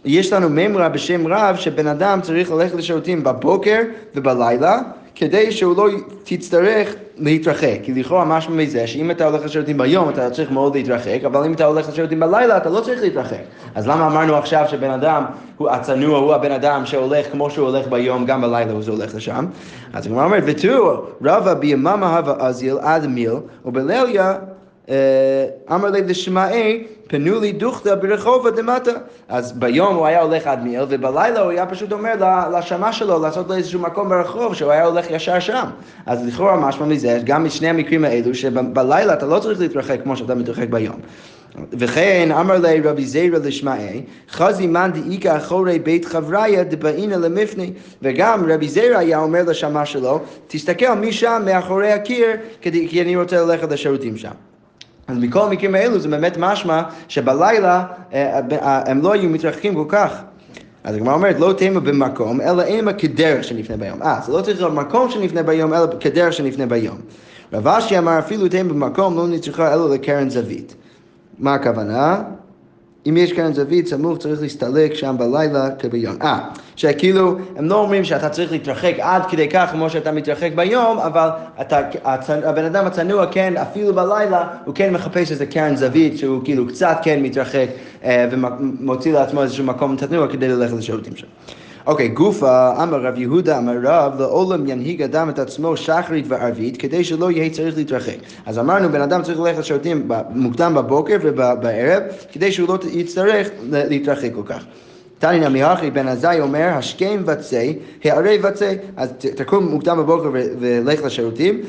יש 0.05 0.33
לנו 0.33 0.49
מימרה 0.49 0.89
בשם 0.89 1.27
רב 1.27 1.57
שבן 1.57 1.87
אדם 1.87 2.21
צריך 2.21 2.51
ללכת 2.51 2.75
לשירותים 2.75 3.25
בבוקר 3.25 3.81
ובלילה 4.15 4.79
כדי 5.15 5.53
שהוא 5.53 5.77
לא 5.77 5.89
תצטרך 6.25 6.95
להתרחק. 7.17 7.79
כי 7.83 7.93
לכאורה 7.93 8.25
משהו 8.25 8.55
מזה 8.55 8.87
שאם 8.87 9.11
אתה 9.11 9.27
הולך 9.27 9.45
לשירותים 9.45 9.79
ביום 9.79 10.09
אתה 10.09 10.31
צריך 10.31 10.51
מאוד 10.51 10.77
להתרחק, 10.77 11.19
אבל 11.27 11.45
אם 11.45 11.53
אתה 11.53 11.65
הולך 11.65 11.89
לשירותים 11.89 12.21
בלילה 12.21 12.57
אתה 12.57 12.69
לא 12.69 12.81
צריך 12.81 13.01
להתרחק. 13.01 13.43
אז 13.75 13.89
למה 13.89 14.07
אמרנו 14.07 14.37
עכשיו 14.37 14.65
שבן 14.69 14.91
אדם, 14.91 15.25
הוא 15.57 15.71
הצנוע 15.71 16.19
הוא 16.19 16.35
הבן 16.35 16.53
אדם 16.53 16.87
שהולך 16.87 17.27
כמו 17.33 17.51
שהוא 17.51 17.69
הולך 17.69 17.89
ביום, 17.89 18.27
גם 18.27 18.41
בלילה 18.41 18.73
הוא 18.73 18.83
הולך 18.89 19.15
לשם? 19.15 19.47
אז 19.93 20.07
הגמרא 20.07 20.25
אומרת, 20.25 20.43
ותראו, 20.47 21.03
רבא 21.25 21.55
ביממה 21.55 22.17
הווה 22.19 22.35
אזיל 22.39 22.77
עד 22.81 23.07
מיל, 23.07 23.35
ובליליה 23.65 24.35
אמר 25.73 25.91
לי 25.91 26.03
לשמעי, 26.03 26.85
פנו 27.09 27.41
לי 27.41 27.53
דוכתא 27.53 27.95
ברחובה 27.95 28.51
דמטה. 28.51 28.91
אז 29.29 29.53
ביום 29.53 29.95
הוא 29.95 30.07
היה 30.07 30.23
הולך 30.23 30.47
עד 30.47 30.63
מיל, 30.65 30.83
ובלילה 30.89 31.41
הוא 31.41 31.51
היה 31.51 31.67
פשוט 31.67 31.93
אומר 31.93 32.15
לשמה 32.59 32.93
שלו 32.93 33.23
לעשות 33.23 33.49
לו 33.49 33.55
איזשהו 33.55 33.81
מקום 33.81 34.09
ברחוב, 34.09 34.55
שהוא 34.55 34.71
היה 34.71 34.85
הולך 34.85 35.11
ישר 35.11 35.41
שם. 35.41 35.65
אז 36.07 36.27
לכאורה 36.27 36.57
משמע 36.57 36.87
מזה, 36.87 37.19
גם 37.25 37.45
משני 37.45 37.69
המקרים 37.69 38.05
האלו, 38.05 38.35
שבלילה 38.35 39.15
אתה 39.15 39.27
לא 39.27 39.39
צריך 39.39 39.61
להתרחק 39.61 40.03
כמו 40.03 40.17
שאתה 40.17 40.35
מתרחק 40.35 40.69
ביום. 40.69 40.97
וכן 41.73 42.29
אמר 42.41 42.59
לי 42.59 42.81
רבי 42.81 43.07
זירא 43.07 43.39
לשמעי, 43.39 44.03
חזי 44.31 44.67
מאן 44.67 44.91
דאיכא 44.93 45.37
אחורי 45.37 45.79
בית 45.79 46.05
חבריה 46.05 46.65
דבאינא 46.65 47.15
למפני. 47.15 47.73
וגם 48.03 48.45
רבי 48.53 48.69
זירא 48.69 48.99
היה 48.99 49.19
אומר 49.19 49.43
לשמה 49.47 49.87
שלו, 49.87 50.21
תסתכל 50.47 50.95
משם 50.95 51.43
מאחורי 51.45 51.93
הקיר, 51.93 52.27
כי 52.61 53.03
אני 53.03 53.17
רוצה 53.17 53.43
ללכת 53.43 53.73
לשירותים 53.73 54.17
שם. 54.17 54.50
אז 55.11 55.19
מכל 55.19 55.47
המקרים 55.47 55.75
האלו 55.75 55.99
זה 55.99 56.09
באמת 56.09 56.37
משמע 56.39 56.83
שבלילה 57.09 57.85
אה, 58.13 58.41
אה, 58.53 58.91
הם 58.91 59.03
לא 59.03 59.13
היו 59.13 59.29
מתרחקים 59.29 59.75
כל 59.75 59.85
כך. 59.89 60.23
אז 60.85 60.97
הגמרא 60.97 61.15
אומרת, 61.15 61.41
לא 61.41 61.53
תימא 61.53 61.81
במקום, 61.81 62.41
אלא 62.41 62.63
אימא 62.63 62.93
כדרך 62.99 63.45
שנפנה 63.45 63.77
ביום. 63.77 64.03
אה, 64.03 64.21
זה 64.27 64.33
לא 64.33 64.43
צריך 64.43 64.61
להיות 64.61 64.75
מקום 64.75 65.11
שנפנה 65.11 65.43
ביום, 65.43 65.75
אלא 65.75 65.87
כדרך 66.01 66.33
שנפנה 66.33 66.67
ביום. 66.67 66.97
רב 67.53 67.69
אשי 67.69 67.99
אמר, 67.99 68.19
אפילו 68.19 68.49
תימא 68.49 68.73
במקום, 68.73 69.17
לא 69.17 69.29
נצטרכה 69.29 69.75
אלא 69.75 69.95
לקרן 69.95 70.31
זווית. 70.31 70.75
מה 71.39 71.55
הכוונה? 71.55 72.23
אם 73.09 73.17
יש 73.17 73.33
כאן 73.33 73.53
זווית 73.55 73.87
סמוך 73.87 74.19
צריך 74.19 74.43
להסתלק 74.43 74.95
שם 74.95 75.17
בלילה 75.19 75.71
כביום. 75.79 76.17
אה, 76.23 76.39
שכאילו, 76.77 77.37
הם 77.57 77.69
לא 77.69 77.75
אומרים 77.75 78.05
שאתה 78.05 78.29
צריך 78.29 78.53
להתרחק 78.53 78.95
עד 78.99 79.23
כדי 79.31 79.49
כך 79.49 79.69
כמו 79.73 79.91
שאתה 79.91 80.13
מתרחק 80.13 80.51
ביום, 80.55 80.99
אבל 80.99 81.29
אתה, 81.61 81.81
הבן 82.45 82.65
אדם 82.65 82.87
הצנוע 82.87 83.27
כן, 83.27 83.57
אפילו 83.57 83.95
בלילה, 83.95 84.49
הוא 84.65 84.75
כן 84.75 84.93
מחפש 84.93 85.33
איזה 85.33 85.47
קרן 85.47 85.77
זווית 85.77 86.19
שהוא 86.19 86.45
כאילו 86.45 86.69
קצת 86.69 86.97
כן 87.03 87.23
מתרחק 87.23 87.67
אה, 88.05 88.29
ומוציא 88.31 89.13
לעצמו 89.13 89.43
איזשהו 89.43 89.65
מקום 89.65 89.97
צנוע 89.97 90.29
כדי 90.29 90.49
ללכת 90.49 90.73
לשירותים 90.73 91.17
שם. 91.17 91.27
אוקיי, 91.87 92.09
גופה, 92.09 92.83
אמר 92.83 93.01
רב 93.03 93.19
יהודה, 93.19 93.59
אמר 93.59 93.77
רב, 93.83 94.21
לעולם 94.21 94.67
ינהיג 94.67 95.03
אדם 95.03 95.29
את 95.29 95.39
עצמו 95.39 95.77
שחרית 95.77 96.25
וערבית, 96.29 96.77
כדי 96.77 97.05
שלא 97.05 97.31
יהיה 97.31 97.51
צריך 97.51 97.77
להתרחק. 97.77 98.17
אז 98.47 98.59
אמרנו, 98.59 98.89
בן 98.89 99.01
אדם 99.01 99.23
צריך 99.23 99.41
ללכת 99.41 99.59
לשירותים 99.59 100.09
מוקדם 100.31 100.75
בבוקר 100.75 101.17
ובערב, 101.23 102.03
כדי 102.33 102.53
שהוא 102.53 102.69
לא 102.69 102.79
יצטרך 102.93 103.49
להתרחק 103.71 104.31
כל 104.35 104.43
כך. 104.45 104.65
תניא 105.19 105.49
מיהכי 105.49 105.91
בן 105.91 106.09
עזאי 106.09 106.41
אומר, 106.41 106.69
השכם 106.73 107.23
וצא, 107.27 107.71
הערי 108.05 108.39
וצא. 108.43 108.75
אז 108.97 109.13
תקום 109.37 109.69
מוקדם 109.69 109.99
בבוקר 109.99 110.31
ולך 110.33 111.05
לשירותים, 111.05 111.61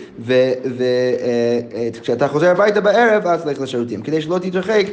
וכשאתה 1.93 2.27
חוזר 2.27 2.51
הביתה 2.51 2.81
בערב, 2.81 3.27
אז 3.27 3.45
לך 3.45 3.61
לשירותים, 3.61 4.01
כדי 4.01 4.21
שלא 4.21 4.39
תתרחק, 4.39 4.85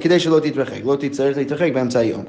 כדי 0.00 0.20
שלא 0.20 0.40
תתרחק, 0.40 0.80
לא 0.84 0.96
תצטרך 1.00 1.36
להתרחק 1.36 1.70
באמצע 1.74 1.98
היום. 1.98 2.22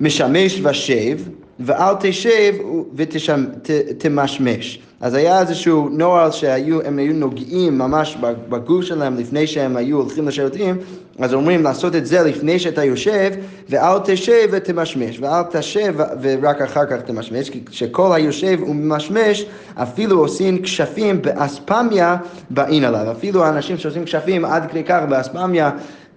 משמש 0.00 0.60
ושב, 0.64 1.18
ואל 1.60 1.94
תשב 2.00 2.54
ותמשמש. 2.94 4.78
אז 5.00 5.14
היה 5.14 5.40
איזשהו 5.40 5.88
נוהל 5.92 6.30
שהם 6.30 6.98
היו 6.98 7.12
נוגעים 7.12 7.78
ממש 7.78 8.16
בגוף 8.48 8.84
שלהם 8.84 9.16
לפני 9.16 9.46
שהם 9.46 9.76
היו 9.76 9.96
הולכים 9.96 10.28
לשירותים, 10.28 10.76
אז 11.18 11.34
אומרים 11.34 11.62
לעשות 11.62 11.96
את 11.96 12.06
זה 12.06 12.22
לפני 12.22 12.58
שאתה 12.58 12.84
יושב, 12.84 13.30
ואל 13.68 13.98
תשב 14.04 14.48
ותמשמש, 14.50 15.20
ואל 15.20 15.42
תשב 15.50 15.94
ורק 16.22 16.62
אחר 16.62 16.86
כך 16.86 16.96
תמשמש, 17.04 17.50
כי 17.50 17.64
כשכל 17.64 18.12
היושב 18.12 18.58
וממשמש, 18.62 19.44
אפילו 19.74 20.18
עושים 20.18 20.62
כשפים 20.62 21.22
באספמיה 21.22 22.16
באין 22.50 22.84
עליו. 22.84 23.12
אפילו 23.12 23.44
האנשים 23.44 23.78
שעושים 23.78 24.04
כשפים 24.04 24.44
עד 24.44 24.70
כדי 24.70 24.84
כך 24.84 25.02
באספמיה, 25.08 25.70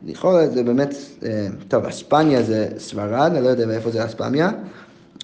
לכאורה 0.08 0.48
זה 0.48 0.64
באמת, 0.64 0.96
אה, 1.26 1.48
טוב, 1.68 1.86
אספניה 1.86 2.44
זה 2.44 2.68
ספרד, 2.78 3.32
אני 3.36 3.44
לא 3.44 3.50
יודע 3.50 3.66
מאיפה 3.66 3.90
זה 3.90 4.06
אספמיה, 4.06 4.52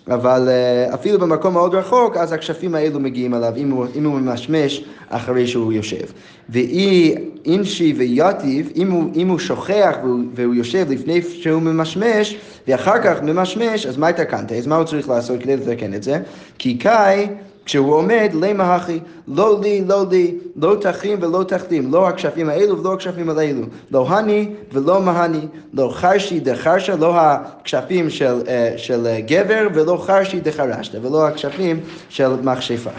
אבל 0.08 0.50
אה, 0.50 0.94
אפילו 0.94 1.20
במקום 1.20 1.54
מאוד 1.54 1.76
רחוק, 1.76 2.18
אז 2.18 2.32
הכשפים 2.32 2.76
האלו 2.76 3.00
מגיעים 3.00 3.34
אליו, 3.34 3.54
אם 3.58 3.72
הוא, 3.72 3.86
אם 3.96 4.06
הוא 4.06 4.20
ממשמש 4.20 4.84
אחרי 5.10 5.48
שהוא 5.48 5.74
יושב. 5.74 6.06
ואי 6.50 7.16
אינשי 7.46 7.94
ויטיב, 7.98 8.72
אם 8.76 8.92
הוא, 8.92 9.12
אם 9.16 9.28
הוא 9.28 9.40
שוכח 9.40 9.96
והוא, 10.04 10.20
והוא 10.36 10.56
יושב 10.56 10.86
לפני 10.90 11.22
שהוא 11.22 11.62
ממשמש, 11.62 12.38
ואחר 12.68 13.02
כך 13.04 13.22
ממשמש, 13.24 13.86
אז 13.86 13.98
מה 13.98 14.08
התקנת? 14.08 14.52
אז 14.52 14.68
מה 14.68 14.76
הוא 14.76 14.86
צריך 14.86 15.10
לעשות 15.10 15.40
כדי 15.40 15.58
לתקן 15.58 15.94
את 15.94 16.04
זה? 16.04 16.20
כי 16.58 16.78
קאי... 16.78 17.28
כשהוא 17.72 17.96
עומד, 17.96 18.32
למה 18.34 18.76
הכי, 18.76 19.00
לא 19.28 19.60
לי, 19.62 19.84
לא 19.88 20.06
לי, 20.12 20.36
לא 20.56 20.76
תחים 20.82 21.18
ולא 21.22 21.44
תחתים, 21.48 21.92
לא 21.92 22.08
הכשפים 22.08 22.50
האלו 22.50 22.80
ולא 22.80 22.94
הכשפים 22.94 23.30
האלו, 23.30 23.62
לא 23.92 24.08
הני 24.10 24.50
ולא 24.72 25.02
מהני, 25.02 25.48
לא 25.74 25.92
חרשי 25.94 26.40
דחרשה, 26.40 26.96
לא 26.96 27.14
הכשפים 27.16 28.10
של, 28.10 28.42
אה, 28.48 28.74
של 28.78 29.08
גבר 29.26 29.68
ולא 29.74 30.04
חרשי 30.06 30.40
דחרשת, 30.40 30.96
ולא 31.02 31.28
הכשפים 31.28 31.80
של 32.10 32.30
מכשפה. 32.44 32.90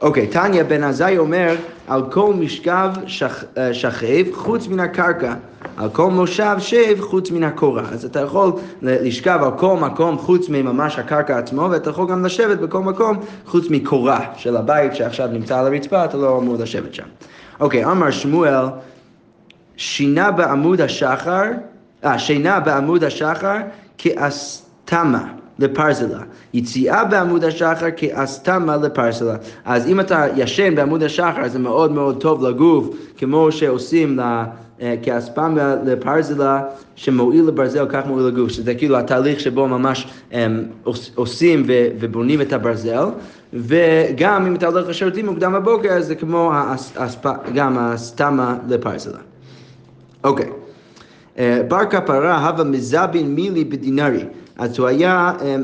אוקיי, 0.00 0.26
טניה 0.26 0.64
בן 0.64 0.84
עזאי 0.84 1.18
אומר, 1.18 1.56
על 1.88 2.02
כל 2.10 2.34
משכב 2.34 2.90
שכ, 3.06 3.44
אה, 3.58 3.74
שכב 3.74 4.32
חוץ 4.32 4.68
מן 4.68 4.80
הקרקע, 4.80 5.34
על 5.76 5.88
כל 5.90 6.10
מושב 6.10 6.56
שב 6.58 7.00
חוץ 7.00 7.30
מן 7.30 7.44
הקורה. 7.44 7.82
אז 7.92 8.04
אתה 8.04 8.20
יכול 8.20 8.52
לשכב 8.82 9.38
על 9.42 9.50
כל 9.58 9.76
מקום 9.76 10.18
חוץ 10.18 10.48
מממש 10.48 10.98
הקרקע 10.98 11.38
עצמו, 11.38 11.68
ואתה 11.70 11.90
יכול 11.90 12.10
גם 12.10 12.24
לשבת 12.24 12.58
בכל 12.58 12.80
מקום 12.80 13.16
חוץ 13.46 13.64
מקורה 13.70 14.20
של 14.36 14.56
הבית 14.56 14.94
שעכשיו 14.94 15.28
נמצא 15.28 15.58
על 15.58 15.66
הרצפה, 15.66 16.04
אתה 16.04 16.16
לא 16.16 16.38
אמור 16.38 16.56
לשבת 16.58 16.94
שם. 16.94 17.06
אוקיי, 17.60 17.84
אמר 17.84 18.10
שמואל, 18.10 18.64
שינה 19.76 20.30
בעמוד 20.30 20.80
השחר, 20.80 21.44
אה, 22.04 22.18
שינה 22.18 22.60
בעמוד 22.60 23.04
השחר 23.04 23.56
כאסתמה. 23.98 25.39
לפרזלה. 25.60 26.20
יציאה 26.54 27.04
בעמוד 27.04 27.44
השחר 27.44 27.86
כאסתמה 27.96 28.76
לפרזלה. 28.76 29.36
אז 29.64 29.86
אם 29.88 30.00
אתה 30.00 30.26
ישן 30.36 30.74
בעמוד 30.74 31.02
השחר 31.02 31.48
זה 31.48 31.58
מאוד 31.58 31.92
מאוד 31.92 32.20
טוב 32.20 32.44
לגוף, 32.46 32.88
כמו 33.18 33.52
שעושים 33.52 34.20
אה, 34.20 34.44
כאספם 35.02 35.56
לפרזלה 35.84 36.62
שמועיל 36.96 37.44
לברזל, 37.44 37.86
כך 37.88 38.00
מועיל 38.06 38.26
לגוף, 38.26 38.50
שזה 38.50 38.74
כאילו 38.74 38.96
התהליך 38.98 39.40
שבו 39.40 39.68
ממש 39.68 40.06
הם, 40.32 40.64
עוש- 40.84 41.10
עושים 41.14 41.62
ובונים 42.00 42.40
את 42.40 42.52
הברזל, 42.52 43.04
וגם 43.52 44.46
אם 44.46 44.54
אתה 44.54 44.66
הולך 44.66 44.88
לשירותים 44.88 45.26
מוקדם 45.26 45.52
בבוקר, 45.52 46.00
זה 46.00 46.14
כמו 46.14 46.52
האס- 46.54 46.96
האספ- 46.96 47.26
גם 47.54 47.78
הסתמה 47.78 48.56
לפרזלה. 48.68 49.18
אוקיי. 50.24 50.46
אה, 51.38 51.60
בר 51.68 51.84
כפרה 51.90 52.48
הווה 52.48 52.64
מזבין 52.64 53.34
מילי 53.34 53.64
בדינרי. 53.64 54.24
אז 54.60 54.78
הוא 54.78 54.86
היה 54.86 55.32
אה, 55.40 55.56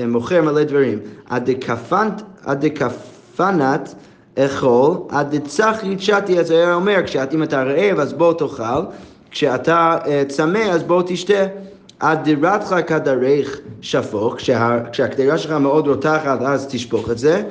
אה, 0.00 0.06
מוכר 0.06 0.42
מלא 0.42 0.64
דברים. 0.64 0.98
עד 1.30 1.50
דקפנת- 1.50 2.22
אכול, 4.38 4.94
עד 5.08 5.36
דצחרית 5.36 6.00
שתי, 6.00 6.40
אז 6.40 6.50
היה 6.50 6.74
אומר, 6.74 6.96
אם 7.32 7.42
אתה 7.42 7.62
רעב 7.62 7.98
אז 8.00 8.12
בוא 8.12 8.32
תאכל, 8.34 8.64
כשאתה 9.30 9.98
אה, 10.06 10.22
צמא 10.28 10.58
אז 10.58 10.82
בוא 10.82 11.02
תשתה. 11.06 11.44
עד 12.00 12.24
דירתך 12.24 12.76
כדרך 12.86 13.58
שפוך, 13.80 14.34
כשה- 14.36 14.78
כשהקדירה 14.92 15.38
שלך 15.38 15.52
מאוד 15.52 15.88
רותחת 15.88 16.42
אז 16.42 16.66
תשפוך 16.70 17.10
את 17.10 17.18
זה. 17.18 17.42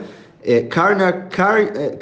אה, 0.46 0.60
קרנה, 0.70 1.12
קר, 1.12 1.56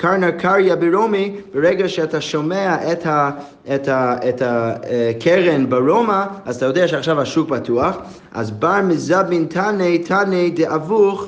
אה, 0.04 0.32
קריה 0.32 0.76
ברומי, 0.76 1.36
ברגע 1.54 1.90
שאתה 1.90 2.22
שומע 2.22 2.92
את, 2.92 3.06
ה, 3.06 3.32
את, 3.76 3.88
ה, 3.88 4.16
את 4.30 4.42
הקרן 4.46 5.70
ברומא, 5.70 6.26
אז 6.46 6.56
אתה 6.56 6.66
יודע 6.66 6.88
שעכשיו 6.88 7.22
השוק 7.22 7.50
פתוח, 7.50 7.98
אז 8.34 8.52
בר 8.52 8.82
מזבין 8.82 9.46
תנא 9.50 9.98
תנא 10.06 10.50
דאבוך 10.56 11.28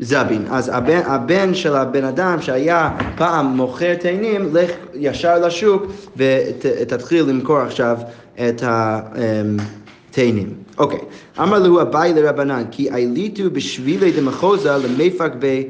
זבין. 0.00 0.44
אז 0.50 0.70
הבן, 0.74 1.00
הבן 1.06 1.54
של 1.54 1.76
הבן 1.76 2.04
אדם 2.04 2.42
שהיה 2.42 2.90
פעם 3.16 3.46
מוכר 3.46 3.94
תאנים, 3.94 4.48
לך 4.52 4.70
ישר 4.94 5.46
לשוק 5.46 5.86
ותתחיל 6.16 7.24
למכור 7.24 7.58
עכשיו 7.58 7.98
את 8.34 8.62
התאנים. 8.66 10.54
אוקיי, 10.78 10.98
אמר 11.38 11.58
לו 11.58 11.82
אביי 11.82 12.14
לרבנן, 12.14 12.64
כי 12.70 12.90
עליתו 12.90 13.50
בשבילי 13.52 14.12
דמחוזה 14.12 14.76
למפק 14.76 15.30
ב... 15.38 15.62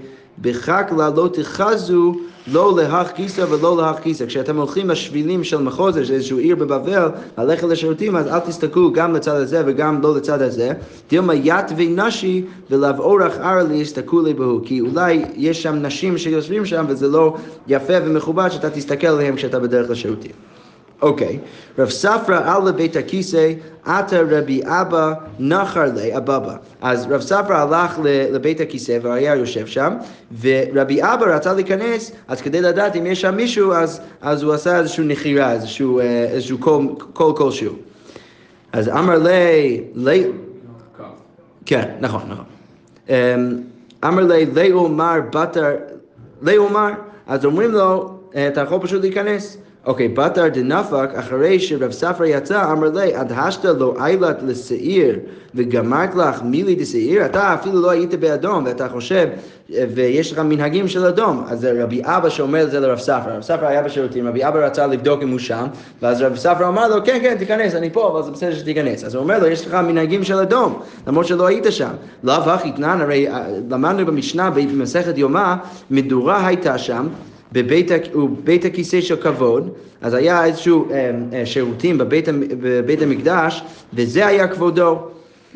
בחקלה 0.42 1.10
לא 1.16 1.28
תחזו 1.32 2.14
לא 2.46 2.76
להך 2.76 3.12
כיסא 3.14 3.40
ולא 3.40 3.76
להך 3.76 3.96
כיסא. 4.02 4.26
כשאתם 4.26 4.56
הולכים 4.56 4.88
בשבילים 4.88 5.44
של 5.44 5.62
מחוזר, 5.62 6.04
שזה 6.04 6.14
איזשהו 6.14 6.38
עיר 6.38 6.56
בבבל, 6.56 7.08
ללכת 7.38 7.62
לשירותים, 7.62 8.16
אז 8.16 8.28
אל 8.28 8.38
תסתכלו 8.38 8.92
גם 8.92 9.12
לצד 9.12 9.34
הזה 9.34 9.62
וגם 9.66 10.02
לא 10.02 10.16
לצד 10.16 10.42
הזה. 10.42 10.72
דילמה 11.10 11.34
יתבי 11.34 11.88
נשי 11.88 12.44
ולאו 12.70 12.98
אורח 12.98 13.36
ארלי 13.36 13.76
יסתכלו 13.76 14.24
בהו. 14.36 14.60
כי 14.64 14.80
אולי 14.80 15.24
יש 15.36 15.62
שם 15.62 15.74
נשים 15.74 16.18
שיושבים 16.18 16.66
שם 16.66 16.84
וזה 16.88 17.08
לא 17.08 17.36
יפה 17.68 17.94
ומכובד 18.04 18.48
שאתה 18.48 18.70
תסתכל 18.70 19.06
עליהם 19.06 19.36
כשאתה 19.36 19.60
בדרך 19.60 19.90
לשירותים. 19.90 20.53
אוקיי, 21.04 21.38
רב 21.78 21.90
ספרא 21.90 22.54
על 22.54 22.68
לבית 22.68 22.96
הכיסא, 22.96 23.52
עתה 23.84 24.20
רבי 24.30 24.60
אבא 24.64 25.12
נחר 25.38 25.84
לי 25.94 26.16
אבבה. 26.16 26.56
אז 26.82 27.06
רב 27.10 27.20
ספרא 27.20 27.56
הלך 27.56 27.98
לבית 28.04 28.60
הכיסא 28.60 28.98
והיה 29.02 29.34
יושב 29.34 29.66
שם, 29.66 29.94
ורבי 30.40 31.02
אבא 31.02 31.26
רצה 31.26 31.52
להיכנס, 31.52 32.12
אז 32.28 32.40
כדי 32.40 32.60
לדעת 32.60 32.96
אם 32.96 33.06
יש 33.06 33.20
שם 33.20 33.36
מישהו, 33.36 33.72
אז, 33.72 34.00
אז 34.20 34.42
הוא 34.42 34.52
עשה 34.52 34.78
איזושהי 34.78 35.04
נחירה, 35.06 35.52
איזשהו, 35.52 36.00
אה, 36.00 36.04
איזשהו 36.30 36.58
קול, 36.58 36.86
קול 37.12 37.36
כלשהו. 37.36 37.74
אז 38.72 38.88
אמר 38.88 39.18
לי, 39.18 39.80
לי, 39.94 40.24
כן, 41.66 41.90
נכון, 42.00 42.22
נכון. 42.28 42.44
אמ, 43.08 43.14
אמר 44.04 44.22
ליה, 44.22 44.46
ליעול 44.46 44.72
מר 44.72 45.20
בתר, 45.32 45.70
ליעול 46.42 46.56
מר, 46.56 46.90
אז 47.26 47.44
אומרים 47.44 47.72
לו, 47.72 48.18
"אה, 48.36 48.48
אתה 48.48 48.60
יכול 48.60 48.78
פשוט 48.82 49.00
להיכנס. 49.00 49.56
אוקיי, 49.86 50.08
בתר 50.08 50.48
דנפק, 50.48 51.08
אחרי 51.14 51.60
שרב 51.60 51.92
ספרא 51.92 52.26
יצא, 52.26 52.72
אמר 52.72 52.90
ליה, 52.90 53.14
עד 53.14 53.28
השתא 53.28 53.64
לא 53.64 53.94
עיילת 54.00 54.42
לשעיר 54.42 55.18
וגמרת 55.54 56.14
לך 56.14 56.42
מילי 56.42 56.74
דשעיר, 56.74 57.26
אתה 57.26 57.54
אפילו 57.54 57.80
לא 57.82 57.90
היית 57.90 58.14
באדום, 58.14 58.64
ואתה 58.66 58.88
חושב, 58.88 59.28
ויש 59.70 60.32
לך 60.32 60.38
מנהגים 60.38 60.88
של 60.88 61.06
אדום. 61.06 61.44
אז 61.48 61.60
זה 61.60 61.82
רבי 61.82 62.02
אבא 62.04 62.28
שאומר 62.28 62.62
את 62.62 62.70
זה 62.70 62.80
לרב 62.80 62.98
ספרא, 62.98 63.36
רב 63.36 63.42
ספרא 63.42 63.68
היה 63.68 63.82
בשירותים, 63.82 64.28
רבי 64.28 64.48
אבא 64.48 64.66
רצה 64.66 64.86
לבדוק 64.86 65.22
אם 65.22 65.30
הוא 65.30 65.38
שם, 65.38 65.66
ואז 66.02 66.22
רב 66.22 66.36
ספרא 66.36 66.68
אמר 66.68 66.88
לו, 66.88 67.04
כן, 67.04 67.18
כן, 67.22 67.36
תיכנס, 67.38 67.74
אני 67.74 67.90
פה, 67.90 68.08
אבל 68.08 68.22
זה 68.22 68.30
בסדר 68.30 68.54
שתיכנס. 68.54 69.04
אז 69.04 69.14
הוא 69.14 69.22
אומר 69.22 69.38
לו, 69.38 69.46
יש 69.46 69.66
לך 69.66 69.74
מנהגים 69.74 70.24
של 70.24 70.38
אדום, 70.38 70.80
למרות 71.06 71.26
שלא 71.26 71.46
היית 71.46 71.66
שם. 71.70 71.90
לאו 72.24 72.50
הכי 72.50 72.72
תנן, 72.72 73.00
הרי 73.00 73.28
אה, 73.28 73.46
למדנו 73.70 74.06
במשנה 74.06 74.50
במסכת 74.50 75.18
יומא, 75.18 75.54
מדורה 75.90 76.46
הייתה 76.46 76.78
שם. 76.78 77.08
בבית, 77.54 77.90
בבית 78.14 78.64
הכיסא 78.64 79.00
של 79.00 79.16
כבוד, 79.16 79.70
אז 80.02 80.14
היה 80.14 80.44
איזשהו 80.44 80.90
אה, 80.90 81.10
אה, 81.32 81.46
שירותים 81.46 81.98
בבית, 81.98 82.28
בבית 82.60 83.02
המקדש, 83.02 83.62
וזה 83.94 84.26
היה 84.26 84.48
כבודו. 84.48 84.98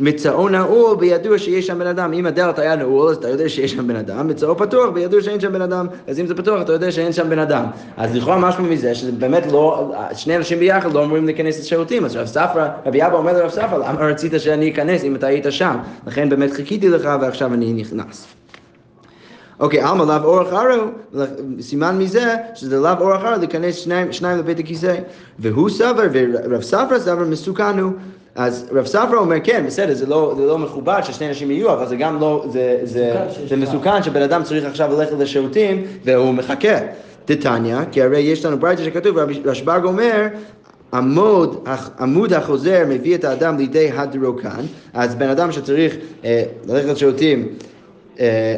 מצאו 0.00 0.48
נעול 0.48 0.96
בידוע 0.96 1.38
שיש 1.38 1.66
שם 1.66 1.78
בן 1.78 1.86
אדם. 1.86 2.12
אם 2.12 2.26
הדלת 2.26 2.58
היה 2.58 2.76
נעול, 2.76 3.10
אז 3.10 3.16
אתה 3.16 3.28
יודע 3.28 3.48
שיש 3.48 3.72
שם 3.72 3.86
בן 3.86 3.96
אדם, 3.96 4.28
מצאו 4.28 4.56
פתוח 4.56 4.90
בידוע 4.90 5.22
שאין 5.22 5.40
שם 5.40 5.52
בן 5.52 5.62
אדם, 5.62 5.86
אז 6.06 6.20
אם 6.20 6.26
זה 6.26 6.34
פתוח, 6.34 6.60
אתה 6.62 6.72
יודע 6.72 6.92
שאין 6.92 7.12
שם 7.12 7.30
בן 7.30 7.38
אדם. 7.38 7.64
אז 7.96 8.16
לכאורה 8.16 8.38
משהו 8.38 8.64
מזה, 8.64 8.94
שזה 8.94 9.12
באמת 9.12 9.52
לא, 9.52 9.92
שני 10.12 10.36
אנשים 10.36 10.58
ביחד 10.58 10.92
לא 10.92 11.04
אמורים 11.04 11.26
להיכנס 11.26 11.60
לשירותים. 11.60 12.04
אז 12.04 12.16
רב 12.16 12.26
ספרא, 12.26 12.68
רבי 12.86 13.06
אבא 13.06 13.16
אומר 13.16 13.32
לרב 13.32 13.50
ספרא, 13.50 13.78
למה 13.78 14.00
רצית 14.00 14.32
שאני 14.38 14.70
אכנס 14.70 15.04
אם 15.04 15.14
אתה 15.14 15.26
היית 15.26 15.46
שם? 15.50 15.76
לכן 16.06 16.28
באמת 16.28 16.52
חיכיתי 16.52 16.88
לך 16.88 17.08
ועכשיו 17.20 17.54
אני 17.54 17.72
נכנס. 17.72 18.37
אוקיי, 19.60 19.80
עלמא 19.80 20.02
לאו 20.02 20.24
אורח 20.24 20.52
ערו, 20.52 20.84
סימן 21.60 21.98
מזה 21.98 22.34
שזה 22.54 22.80
לאו 22.80 22.90
אורח 23.00 23.24
ערו 23.24 23.38
להיכנס 23.38 23.74
שניים, 23.76 24.12
שניים 24.12 24.38
לבית 24.38 24.58
הכיסא. 24.58 24.94
והוא 25.38 25.68
סבר, 25.68 26.02
ורב 26.12 26.62
ספרא 26.62 26.98
סבר 26.98 27.24
מסוכן 27.24 27.78
הוא. 27.78 27.92
אז 28.34 28.66
רב 28.72 28.86
ספרא 28.86 29.16
אומר, 29.18 29.36
כן, 29.44 29.64
בסדר, 29.66 29.94
זה 29.94 30.06
לא, 30.06 30.34
זה 30.36 30.46
לא 30.46 30.58
מכובד 30.58 31.00
ששני 31.04 31.28
אנשים 31.28 31.50
יהיו, 31.50 31.72
אבל 31.72 31.88
זה 31.88 31.96
גם 31.96 32.20
לא, 32.20 32.46
זה, 32.52 32.78
זה, 32.82 33.14
זה. 33.48 33.56
מסוכן 33.56 34.02
שבן 34.02 34.22
אדם 34.22 34.42
צריך 34.42 34.64
עכשיו 34.64 34.92
ללכת 34.92 35.12
לשירותים 35.18 35.84
והוא 36.04 36.34
מחכה. 36.34 36.78
דתניא, 37.28 37.76
כי 37.92 38.02
הרי 38.02 38.18
יש 38.18 38.44
לנו 38.44 38.58
ברייתא 38.58 38.84
שכתוב, 38.84 39.18
רשב"ג 39.44 39.80
אומר, 39.84 40.26
עמוד, 40.94 41.68
עמוד 42.00 42.32
החוזר 42.32 42.84
מביא 42.88 43.14
את 43.14 43.24
האדם 43.24 43.56
לידי 43.56 43.90
הדרוקן, 43.90 44.64
אז 44.94 45.14
בן 45.14 45.28
אדם 45.28 45.52
שצריך 45.52 45.96
אה, 46.24 46.42
ללכת 46.66 46.88
לשירותים 46.88 47.48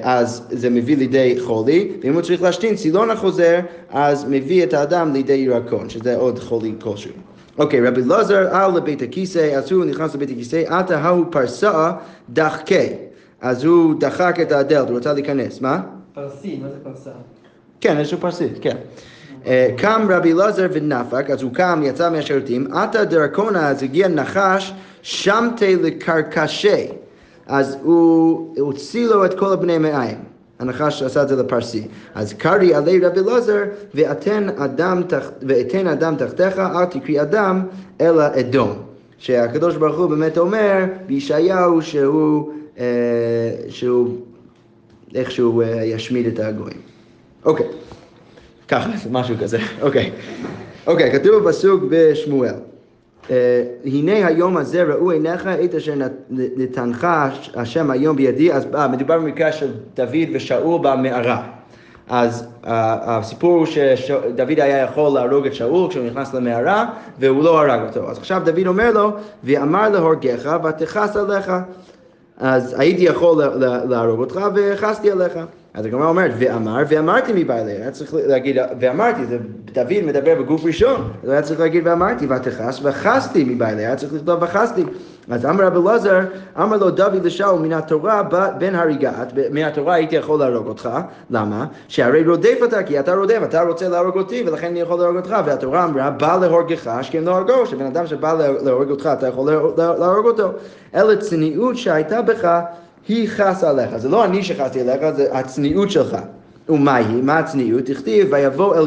אז 0.02 0.42
זה 0.50 0.70
מביא 0.70 0.96
לידי 0.96 1.36
חולי, 1.40 1.92
ואם 2.02 2.14
הוא 2.14 2.22
צריך 2.22 2.42
להשתין 2.42 2.74
צילון 2.74 3.10
החוזר, 3.10 3.60
אז 3.90 4.26
מביא 4.28 4.64
את 4.64 4.74
האדם 4.74 5.12
לידי 5.12 5.32
ירקון, 5.32 5.88
שזה 5.88 6.16
עוד 6.16 6.38
חולי 6.38 6.72
כלשהו. 6.80 7.12
אוקיי, 7.58 7.88
רבי 7.88 8.02
אלעזר 8.02 8.48
על 8.54 8.76
לבית 8.76 9.02
הכיסא, 9.02 9.54
אז 9.56 9.72
הוא 9.72 9.84
נכנס 9.84 10.14
לבית 10.14 10.30
הכיסא, 10.30 10.62
עתה 10.66 10.98
ההוא 10.98 11.24
פרסה 11.30 11.92
דחקה. 12.30 12.84
אז 13.40 13.64
הוא 13.64 13.94
דחק 14.00 14.38
את 14.42 14.52
הדלת, 14.52 14.88
הוא 14.88 14.96
רצה 14.96 15.12
להיכנס, 15.12 15.60
מה? 15.60 15.80
פרסי, 16.14 16.58
מה 16.62 16.68
זה 16.68 16.76
פרסה? 16.82 17.10
כן, 17.80 17.98
איזשהו 17.98 18.18
פרסית, 18.18 18.52
כן. 18.60 18.76
אה, 19.46 19.68
קם 19.76 20.06
רבי 20.10 20.32
אלעזר 20.32 20.66
ונפק, 20.72 21.30
אז 21.30 21.42
הוא 21.42 21.52
קם, 21.54 21.82
יצא 21.84 22.10
מהשירותים, 22.10 22.66
עתה 22.72 23.04
דרקונה, 23.04 23.68
אז 23.68 23.82
הגיע 23.82 24.08
נחש, 24.08 24.72
שמתי 25.02 25.76
לקרקשי. 25.76 26.86
אז 27.50 27.76
הוא 27.82 28.54
הוציא 28.58 29.06
לו 29.06 29.24
את 29.24 29.38
כל 29.38 29.52
הבני 29.52 29.78
מעיים. 29.78 30.18
הנחש 30.58 31.02
עשה 31.02 31.22
את 31.22 31.28
זה 31.28 31.36
לפרסי. 31.36 31.86
אז 32.14 32.32
קרעי 32.32 32.74
עלי 32.74 33.00
רבי 33.00 33.20
אלעזר, 33.20 33.62
ואתן 33.94 34.48
אדם, 34.48 35.02
ואתן 35.42 35.86
אדם 35.86 36.16
תחתיך, 36.16 36.58
אל 36.58 36.84
תקריא 36.84 37.22
אדם, 37.22 37.62
אלא 38.00 38.22
אדום. 38.40 38.72
שהקדוש 39.18 39.76
ברוך 39.76 39.98
הוא 39.98 40.06
באמת 40.06 40.38
אומר 40.38 40.84
בישעיהו 41.06 41.82
שהוא, 41.82 42.52
אה, 42.78 42.84
שהוא 43.68 44.16
איכשהו 45.14 45.60
אה, 45.60 45.84
ישמיד 45.84 46.26
את 46.26 46.38
הגויים. 46.38 46.80
אוקיי, 47.44 47.66
ככה, 48.68 48.90
משהו 49.10 49.34
כזה, 49.40 49.58
אוקיי. 49.82 50.10
אוקיי, 50.86 51.12
כתוב 51.12 51.48
בפסוק 51.48 51.84
בשמואל. 51.90 52.54
אה, 53.30 53.36
הנה 53.84 54.26
היום 54.26 54.56
הזה 54.56 54.82
ראו 54.82 55.10
עיניך 55.10 55.46
את 55.64 55.74
אשר 55.74 55.94
נת- 55.94 56.12
נתנך 56.30 57.06
השם 57.54 57.90
היום 57.90 58.16
בידי, 58.16 58.52
אז 58.52 58.66
אה, 58.74 58.88
מדובר 58.88 59.18
במקרה 59.18 59.52
של 59.52 59.66
דוד 59.96 60.10
ושאול 60.34 60.80
במערה. 60.82 61.42
אז 62.08 62.44
אה, 62.66 62.96
הסיפור 63.18 63.58
הוא 63.58 63.66
שדוד 63.96 64.60
היה 64.60 64.78
יכול 64.78 65.12
להרוג 65.14 65.46
את 65.46 65.54
שאול 65.54 65.90
כשהוא 65.90 66.06
נכנס 66.06 66.34
למערה 66.34 66.86
והוא 67.18 67.44
לא 67.44 67.60
הרג 67.60 67.80
אותו. 67.88 68.10
אז 68.10 68.18
עכשיו 68.18 68.42
דוד 68.44 68.66
אומר 68.66 68.90
לו, 68.92 69.10
ואמר 69.44 69.88
להורגך 69.88 70.56
ותכעס 70.64 71.16
עליך. 71.16 71.52
אז 72.38 72.74
הייתי 72.78 73.02
יכול 73.02 73.42
לה- 73.42 73.54
לה- 73.56 73.84
להרוג 73.84 74.20
אותך 74.20 74.40
וכעסתי 74.54 75.10
עליך. 75.10 75.32
אז 75.74 75.86
הגמרא 75.86 76.08
אומרת, 76.08 76.30
ואמר, 76.38 76.82
ואמרתי 76.88 77.32
מבא 77.34 77.54
אליה, 77.60 77.76
היה 77.76 77.90
צריך 77.90 78.14
להגיד, 78.26 78.56
ואמרתי, 78.80 79.26
זה 79.26 79.38
דוד 79.72 80.02
מדבר 80.06 80.34
בגוף 80.42 80.64
ראשון, 80.64 81.10
אז 81.24 81.28
היה 81.30 81.42
צריך 81.42 81.60
להגיד 81.60 81.86
ואמרתי, 81.86 82.26
ותכעס, 82.26 82.80
וחסתי 82.82 83.44
מבא 83.44 83.68
אליה, 83.68 83.86
היה 83.88 83.96
צריך 83.96 84.12
לכתוב 84.14 84.42
וחסתי. 84.42 84.84
אז 85.30 85.46
אמר 85.46 85.64
רבי 85.66 85.88
אלעזר, 85.88 86.20
אמר 86.62 86.76
לו 86.76 86.90
דוד 86.90 87.24
לשאול 87.24 87.60
מן 87.60 87.72
התורה 87.72 88.22
בן 88.58 88.74
הריגה, 88.74 89.12
את- 89.22 89.32
מן 89.50 89.62
התורה 89.62 89.94
הייתי 89.94 90.16
יכול 90.16 90.38
להרוג 90.38 90.66
אותך, 90.66 90.88
למה? 91.30 91.66
שהרי 91.88 92.24
רודף 92.26 92.58
אתה, 92.64 92.82
כי 92.82 93.00
אתה 93.00 93.14
רודף, 93.14 93.38
אתה 93.44 93.62
רוצה 93.62 93.88
להרוג 93.88 94.16
אותי 94.18 94.44
ולכן 94.46 94.66
אני 94.66 94.80
יכול 94.80 94.98
להרוג 94.98 95.16
אותך, 95.16 95.36
והתורה 95.46 95.84
אמרה 95.84 96.10
בא 96.10 96.38
להורגך 96.40 96.86
השכם 96.86 97.24
להורגו, 97.24 97.66
שבן 97.66 97.86
אדם 97.86 98.06
שבא 98.06 98.32
לה- 98.32 98.52
להורג 98.62 98.90
אותך 98.90 99.10
אתה 99.12 99.26
יכול 99.28 99.50
לה- 99.52 99.60
לה- 99.76 99.98
להרוג 99.98 100.26
אותו, 100.26 100.48
אלא 100.94 101.14
צניעות 101.14 101.76
שהייתה 101.76 102.22
בך 102.22 102.58
היא 103.08 103.28
חסה 103.28 103.70
עליך, 103.70 103.96
זה 103.96 104.08
לא 104.08 104.24
אני 104.24 104.42
שחסתי 104.42 104.80
עליך, 104.80 105.10
זה 105.16 105.28
הצניעות 105.32 105.90
שלך. 105.90 106.16
ומה 106.68 106.96
היא? 106.96 107.22
מה 107.22 107.38
הצניעות? 107.38 107.88
הכתיב 107.88 108.28
ויבוא 108.30 108.76
אל 108.76 108.86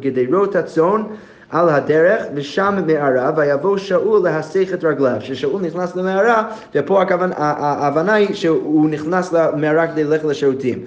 גדרות 0.00 0.56
הצאן 0.56 1.02
על 1.50 1.68
הדרך 1.68 2.22
ושם 2.34 2.78
מערה 2.86 3.30
ויבוא 3.36 3.76
שאול 3.76 4.22
להסך 4.24 4.68
את 4.74 4.84
רגליו. 4.84 5.16
כששאול 5.20 5.62
נכנס 5.62 5.96
למערה, 5.96 6.50
ופה 6.74 7.02
הכוונה, 7.02 7.34
ההבנה 7.36 8.14
היא 8.14 8.34
שהוא 8.34 8.90
נכנס 8.90 9.32
למערה 9.32 9.86
כדי 9.86 10.04
ללכת 10.04 10.24
לשירותים. 10.24 10.78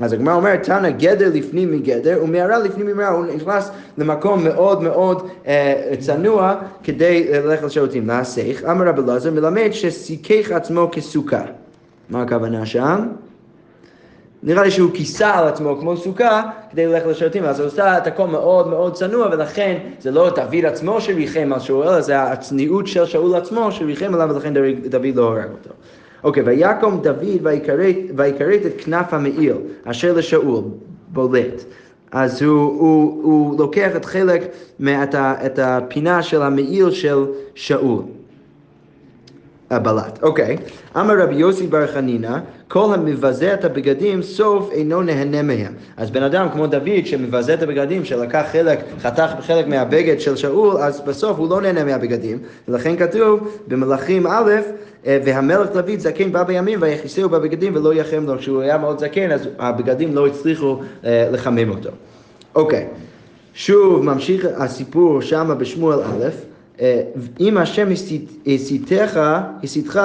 אז 0.00 0.12
הגמרא 0.12 0.34
אומרת, 0.34 0.62
תנא 0.62 0.90
גדר 0.90 1.30
לפנים 1.34 1.72
מגדר 1.72 2.20
ומערה 2.22 2.58
לפנים 2.58 2.86
ממערה, 2.86 3.16
הוא 3.16 3.24
נכנס 3.24 3.70
למקום 3.98 4.44
מאוד 4.44 4.82
מאוד 4.82 5.28
אה, 5.46 5.92
צנוע 5.98 6.54
כדי 6.82 7.28
ללכת 7.32 7.62
לשירותים. 7.62 8.08
להסך, 8.08 8.64
אמר 8.70 8.88
רבי 8.88 9.02
אלעזר, 9.02 9.30
מלמד 9.30 9.68
שסיכך 9.72 10.50
עצמו 10.50 10.88
כסוכה. 10.92 11.42
מה 12.10 12.22
הכוונה 12.22 12.66
שם? 12.66 13.08
נראה 14.42 14.62
לי 14.62 14.70
שהוא 14.70 14.90
כיסה 14.94 15.34
על 15.34 15.46
עצמו 15.46 15.76
כמו 15.80 15.96
סוכה 15.96 16.42
כדי 16.70 16.86
ללכת 16.86 17.06
לשירותים, 17.06 17.44
אז 17.44 17.60
הוא 17.60 17.66
עושה 17.66 17.98
את 17.98 18.06
הכל 18.06 18.26
מאוד 18.26 18.68
מאוד 18.68 18.92
צנוע 18.94 19.28
ולכן 19.32 19.78
זה 20.00 20.10
לא 20.10 20.30
דוד 20.30 20.64
עצמו 20.64 21.00
שריחם 21.00 21.50
על 21.54 21.60
שאול, 21.60 21.88
אלא 21.88 22.00
זה 22.00 22.22
הצניעות 22.22 22.86
של 22.86 23.06
שאול 23.06 23.34
עצמו 23.34 23.72
שריחם 23.72 24.14
עליו 24.14 24.28
ולכן 24.34 24.54
דוד 24.88 25.14
לא 25.14 25.28
הרג 25.28 25.50
אותו. 25.50 25.70
אוקיי, 26.24 26.42
ויקום 26.42 27.00
דוד 27.02 27.46
ויכרת 28.16 28.66
את 28.66 28.72
כנף 28.78 29.14
המעיל 29.14 29.54
אשר 29.84 30.12
לשאול 30.12 30.64
בולט. 31.08 31.64
אז 32.12 32.42
הוא, 32.42 32.60
הוא, 32.80 33.22
הוא 33.22 33.58
לוקח 33.58 33.96
את 33.96 34.04
חלק, 34.04 34.42
מה- 34.78 35.04
את 35.46 35.58
הפינה 35.58 36.22
של 36.22 36.42
המעיל 36.42 36.90
של 36.90 37.24
שאול. 37.54 38.02
הבלט. 39.70 40.22
אוקיי. 40.22 40.56
אמר 40.96 41.20
רבי 41.20 41.34
יוסי 41.34 41.66
בר 41.66 41.86
חנינא, 41.86 42.38
כל 42.68 42.94
המבזה 42.94 43.54
את 43.54 43.64
הבגדים, 43.64 44.22
סוף 44.22 44.70
אינו 44.72 45.02
נהנה 45.02 45.42
מהם. 45.42 45.72
אז 45.96 46.10
בן 46.10 46.22
אדם 46.22 46.48
כמו 46.52 46.66
דוד 46.66 47.04
שמבזה 47.06 47.54
את 47.54 47.62
הבגדים, 47.62 48.04
שלקח 48.04 48.44
חלק, 48.52 48.78
חתך 49.02 49.30
חלק 49.40 49.66
מהבגד 49.66 50.20
של 50.20 50.36
שאול, 50.36 50.76
אז 50.76 51.00
בסוף 51.00 51.38
הוא 51.38 51.50
לא 51.50 51.60
נהנה 51.60 51.84
מהבגדים. 51.84 52.38
ולכן 52.68 52.96
כתוב 52.96 53.58
במלכים 53.68 54.26
א', 54.26 54.50
אה, 55.06 55.18
והמלך 55.24 55.68
דוד 55.72 55.98
זקן 55.98 56.32
בא 56.32 56.42
בימים 56.42 56.78
ויכיסהו 56.82 57.28
בבגדים 57.28 57.76
ולא 57.76 57.94
יחם 57.94 58.24
לו. 58.26 58.38
כשהוא 58.38 58.62
היה 58.62 58.78
מאוד 58.78 58.98
זקן, 58.98 59.30
אז 59.30 59.48
הבגדים 59.58 60.14
לא 60.14 60.26
הצליחו 60.26 60.80
אה, 61.04 61.28
לחמם 61.32 61.70
אותו. 61.70 61.90
אוקיי. 62.54 62.86
שוב 63.54 64.04
ממשיך 64.04 64.46
הסיפור 64.56 65.20
שמה 65.20 65.54
בשמואל 65.54 66.00
א', 66.02 66.53
אם 67.40 67.56
השם 67.58 67.88
הסית- 67.92 68.42
הסיתך, 68.46 69.20
הסיתך 69.62 70.00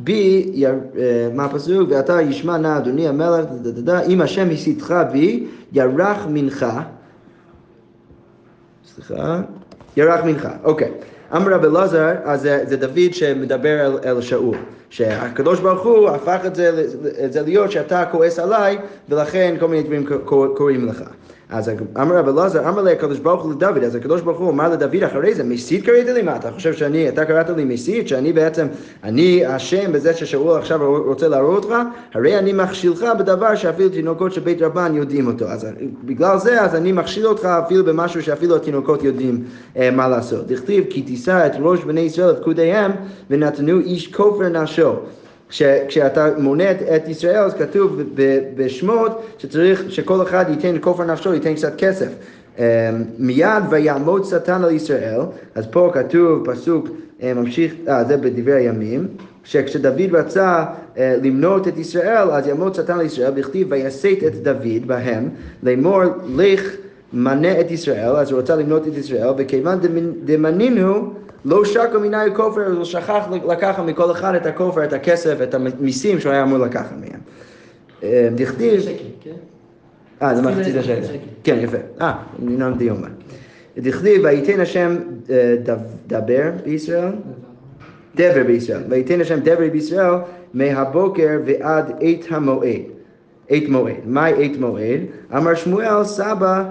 בי, 0.00 0.52
אה, 0.66 0.72
מה 1.34 1.44
הפסוק? 1.44 1.88
ואתה 1.90 2.22
ישמע 2.22 2.58
נא 2.58 2.76
אדוני 2.76 3.08
המלך, 3.08 3.44
אם 4.08 4.20
השם 4.20 4.48
הסיתך 4.52 4.94
בי, 5.12 5.46
ירח 5.72 6.26
מנחה, 6.30 6.82
סליחה, 8.94 9.40
ירח 9.96 10.24
מנחה, 10.24 10.50
אוקיי. 10.64 10.90
אמר 11.36 11.54
רבי 11.54 11.66
אלעזר, 11.66 12.12
אז 12.24 12.40
זה, 12.40 12.76
דוד 12.76 13.12
שמדבר 13.14 13.86
אל, 13.86 14.10
אל 14.10 14.20
שאול, 14.20 14.56
שהקדוש 14.90 15.60
ברוך 15.60 15.82
הוא 15.86 16.08
הפך 16.08 16.40
את 16.46 16.54
זה, 16.54 16.86
את 17.24 17.32
זה 17.32 17.42
להיות 17.42 17.70
שאתה 17.72 18.04
כועס 18.10 18.38
עליי, 18.38 18.78
ולכן 19.08 19.56
כל 19.60 19.68
מיני 19.68 19.82
דברים 19.82 20.06
קור- 20.24 20.54
קורים 20.56 20.86
לך. 20.86 21.02
אז 21.50 21.70
אמר 22.00 22.16
רבי 22.16 22.30
אלעזר, 22.30 22.68
אמר 22.68 22.82
לי 22.82 22.92
הקדוש 22.92 23.18
ברוך 23.18 23.42
הוא 23.42 23.52
לדוד, 23.52 23.84
אז 23.84 23.94
הקדוש 23.94 24.20
ברוך 24.20 24.38
הוא 24.38 24.50
אמר 24.50 24.68
לדוד 24.68 25.02
אחרי 25.06 25.34
זה, 25.34 25.44
מסית 25.44 25.84
קראת 25.84 26.06
לי? 26.06 26.22
מה, 26.22 26.36
אתה 26.36 26.50
חושב 26.50 26.72
שאני, 26.72 27.08
אתה 27.08 27.24
קראת 27.24 27.50
לי 27.50 27.64
מסית? 27.64 28.08
שאני 28.08 28.32
בעצם, 28.32 28.66
אני 29.04 29.56
אשם 29.56 29.92
בזה 29.92 30.14
ששאול 30.14 30.58
עכשיו 30.58 31.02
רוצה 31.06 31.28
להרוג 31.28 31.54
אותך? 31.54 31.74
הרי 32.14 32.38
אני 32.38 32.52
מכשילך 32.52 33.04
בדבר 33.18 33.54
שאפילו 33.54 33.88
תינוקות 33.88 34.32
של 34.32 34.40
בית 34.40 34.62
רבן 34.62 34.94
יודעים 34.94 35.26
אותו. 35.26 35.44
אז 35.44 35.66
בגלל 36.04 36.38
זה, 36.38 36.62
אז 36.62 36.74
אני 36.74 36.92
מכשיל 36.92 37.26
אותך 37.26 37.44
אפילו 37.44 37.84
במשהו 37.84 38.22
שאפילו 38.22 38.56
התינוקות 38.56 39.04
יודעים 39.04 39.44
אה, 39.76 39.90
מה 39.90 40.08
לעשות. 40.08 40.46
דכתיב, 40.46 40.84
כי 40.90 41.02
תישא 41.02 41.46
את 41.46 41.52
ראש 41.60 41.84
בני 41.84 42.00
ישראל 42.00 42.30
לפקודיהם, 42.30 42.90
ונתנו 43.30 43.80
איש 43.80 44.12
כופר 44.12 44.48
נפשו. 44.48 44.92
כש, 45.50 45.62
כשאתה 45.62 46.28
מונה 46.38 46.70
את, 46.70 47.08
ישראל, 47.08 47.36
אז 47.36 47.54
כתוב 47.54 48.00
בשמות 48.56 49.22
שצריך 49.38 49.84
שכל 49.88 50.22
אחד 50.22 50.44
ייתן 50.48 50.76
כופר 50.80 51.04
נפשו, 51.04 51.34
ייתן 51.34 51.54
קצת 51.54 51.72
כסף. 51.78 52.08
Um, 52.56 52.60
מיד 53.18 53.62
ויעמוד 53.70 54.24
שטן 54.24 54.64
על 54.64 54.70
ישראל, 54.70 55.20
אז 55.54 55.66
פה 55.66 55.90
כתוב 55.94 56.52
פסוק 56.52 56.88
uh, 56.88 57.24
ממשיך, 57.36 57.74
אה, 57.88 58.04
זה 58.04 58.16
בדברי 58.16 58.52
הימים, 58.52 59.08
שכשדוד 59.44 60.14
רצה 60.14 60.64
uh, 60.64 60.98
למנות 61.22 61.68
את 61.68 61.78
ישראל, 61.78 62.30
אז 62.30 62.46
יעמוד 62.46 62.74
שטן 62.74 62.92
על 62.92 63.06
ישראל, 63.06 63.32
וכתיב 63.36 63.66
ויסט 63.70 64.06
את 64.26 64.42
דוד 64.42 64.86
בהם, 64.86 65.28
לאמור 65.62 66.02
לך 66.36 66.76
מנה 67.12 67.60
את 67.60 67.70
ישראל, 67.70 68.16
אז 68.16 68.30
הוא 68.30 68.38
רצה 68.40 68.56
למנות 68.56 68.88
את 68.88 68.96
ישראל, 68.96 69.28
וכיוון 69.38 69.78
דמנ- 69.80 70.24
דמנינו 70.24 71.12
לא 71.44 71.64
שקו 71.64 72.00
מנהל 72.00 72.34
כופר, 72.34 72.66
אז 72.66 72.74
הוא 72.74 72.84
שכח 72.84 73.24
לקחת 73.48 73.84
מכל 73.84 74.10
אחד 74.10 74.34
את 74.34 74.46
הכופר, 74.46 74.84
את 74.84 74.92
הכסף, 74.92 75.36
את 75.42 75.54
המיסים 75.54 76.20
שהוא 76.20 76.32
היה 76.32 76.42
אמור 76.42 76.58
לקחת 76.58 76.92
מהם. 77.00 77.20
אה, 78.02 78.28
דכתיב... 78.34 78.80
כן? 79.22 79.30
אה, 80.22 80.34
זה 80.34 80.42
מחצית 80.42 80.74
שקל. 80.82 80.92
השקל. 81.02 81.16
כן, 81.44 81.58
יפה. 81.62 81.76
אה, 82.00 82.12
ננעם 82.38 82.74
דיומה. 82.74 83.08
דכתיב, 83.78 84.20
וייתן 84.24 84.60
השם 84.60 84.96
אה, 85.30 85.54
דב- 85.62 85.78
דבר 86.06 86.50
בישראל, 86.64 87.12
דבר 88.14 88.42
בישראל, 88.46 88.82
וייתן 88.88 89.20
השם 89.20 89.40
דבר 89.40 89.68
בישראל 89.72 90.14
מהבוקר 90.54 91.28
ועד 91.44 91.92
עת 92.00 92.24
המועד. 92.30 92.80
עת 93.48 93.68
מועד. 93.68 93.94
מהי 94.06 94.44
עת 94.44 94.58
מועד? 94.58 95.00
אמר 95.36 95.54
שמואל 95.54 96.04
סבא 96.04 96.64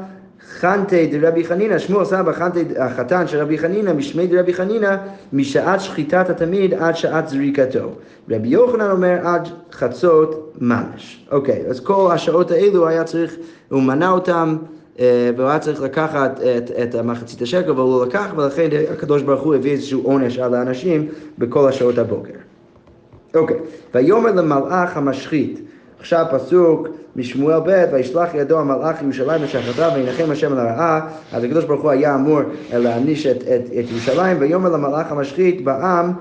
חנטי 0.49 1.07
דרבי 1.07 1.43
חנינא, 1.43 1.77
שמואל 1.77 2.05
סבא 2.05 2.31
חנטי 2.31 2.63
החתן 2.77 3.27
של 3.27 3.38
רבי 3.38 3.57
חנינא, 3.57 3.93
משמי 3.93 4.27
דרבי 4.27 4.53
חנינא, 4.53 4.95
משעת 5.33 5.81
שחיטת 5.81 6.29
התמיד 6.29 6.73
עד 6.73 6.95
שעת 6.95 7.29
זריקתו. 7.29 7.91
רבי 8.29 8.47
יוחנן 8.47 8.91
אומר 8.91 9.17
עד 9.23 9.47
חצות 9.71 10.53
ממש. 10.62 11.27
אוקיי, 11.31 11.63
אז 11.69 11.79
כל 11.79 12.12
השעות 12.13 12.51
האלו 12.51 12.88
היה 12.88 13.03
צריך, 13.03 13.35
הוא 13.69 13.81
מנה 13.81 14.09
אותם 14.09 14.57
אה, 14.99 15.31
והוא 15.38 15.49
היה 15.49 15.59
צריך 15.59 15.81
לקחת 15.81 16.39
את, 16.57 16.71
את 16.83 16.95
המחצית 16.95 17.41
השקל, 17.41 17.69
אבל 17.69 17.81
הוא 17.81 17.99
לא 17.99 18.05
לקח, 18.05 18.33
ולכן 18.35 18.69
הקדוש 18.93 19.21
ברוך 19.21 19.41
הוא 19.41 19.55
הביא 19.55 19.71
איזשהו 19.71 20.01
עונש 20.03 20.39
על 20.39 20.53
האנשים 20.55 21.07
בכל 21.38 21.69
השעות 21.69 21.97
הבוקר. 21.97 22.33
אוקיי, 23.35 23.57
ויאמר 23.95 24.31
למלאך 24.31 24.97
המשחית, 24.97 25.68
עכשיו 25.99 26.25
פסוק 26.31 26.88
משמואל 27.15 27.59
ב', 27.59 27.85
וישלח 27.91 28.29
ידו 28.33 28.59
המלאך 28.59 29.01
ירושלים 29.01 29.41
ושחטה 29.43 29.89
וינחם 29.95 30.31
השם 30.31 30.51
על 30.51 30.59
הרעה, 30.59 31.07
אז 31.33 31.43
הקדוש 31.43 31.65
ברוך 31.65 31.81
הוא 31.81 31.91
היה 31.91 32.15
אמור 32.15 32.39
להעניש 32.73 33.25
את, 33.25 33.38
את, 33.38 33.62
את 33.65 33.89
ירושלים, 33.91 34.38
ויאמר 34.39 34.69
למלאך 34.69 35.12
המשחית 35.12 35.63
בעם, 35.63 36.13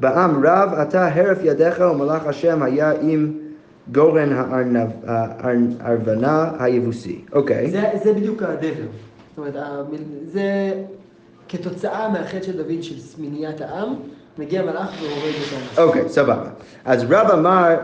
בעם 0.00 0.46
רב 0.46 0.72
אתה 0.82 1.08
הרף 1.14 1.38
ידיך 1.42 1.80
ומלאך 1.80 2.26
השם 2.26 2.62
היה 2.62 2.92
עם 3.00 3.32
גורן 3.92 4.28
הארוונה 5.80 6.50
היבוסי. 6.58 7.24
אוקיי. 7.32 7.70
זה, 7.70 7.82
זה 8.04 8.12
בדיוק 8.12 8.42
הדבר. 8.42 8.68
זאת 9.36 9.38
אומרת, 9.38 9.54
זה 10.24 10.72
כתוצאה 11.48 12.08
מהחטא 12.08 12.42
של 12.42 12.56
דוד 12.56 12.82
של 12.82 12.94
מניעת 13.18 13.60
העם, 13.60 13.94
מגיע 14.38 14.62
מלאך 14.62 14.90
והורג 15.02 15.34
אותם. 15.44 15.82
אוקיי, 15.82 16.08
סבבה. 16.08 16.48
אז 16.84 17.04
רב 17.10 17.30
אמר, 17.30 17.76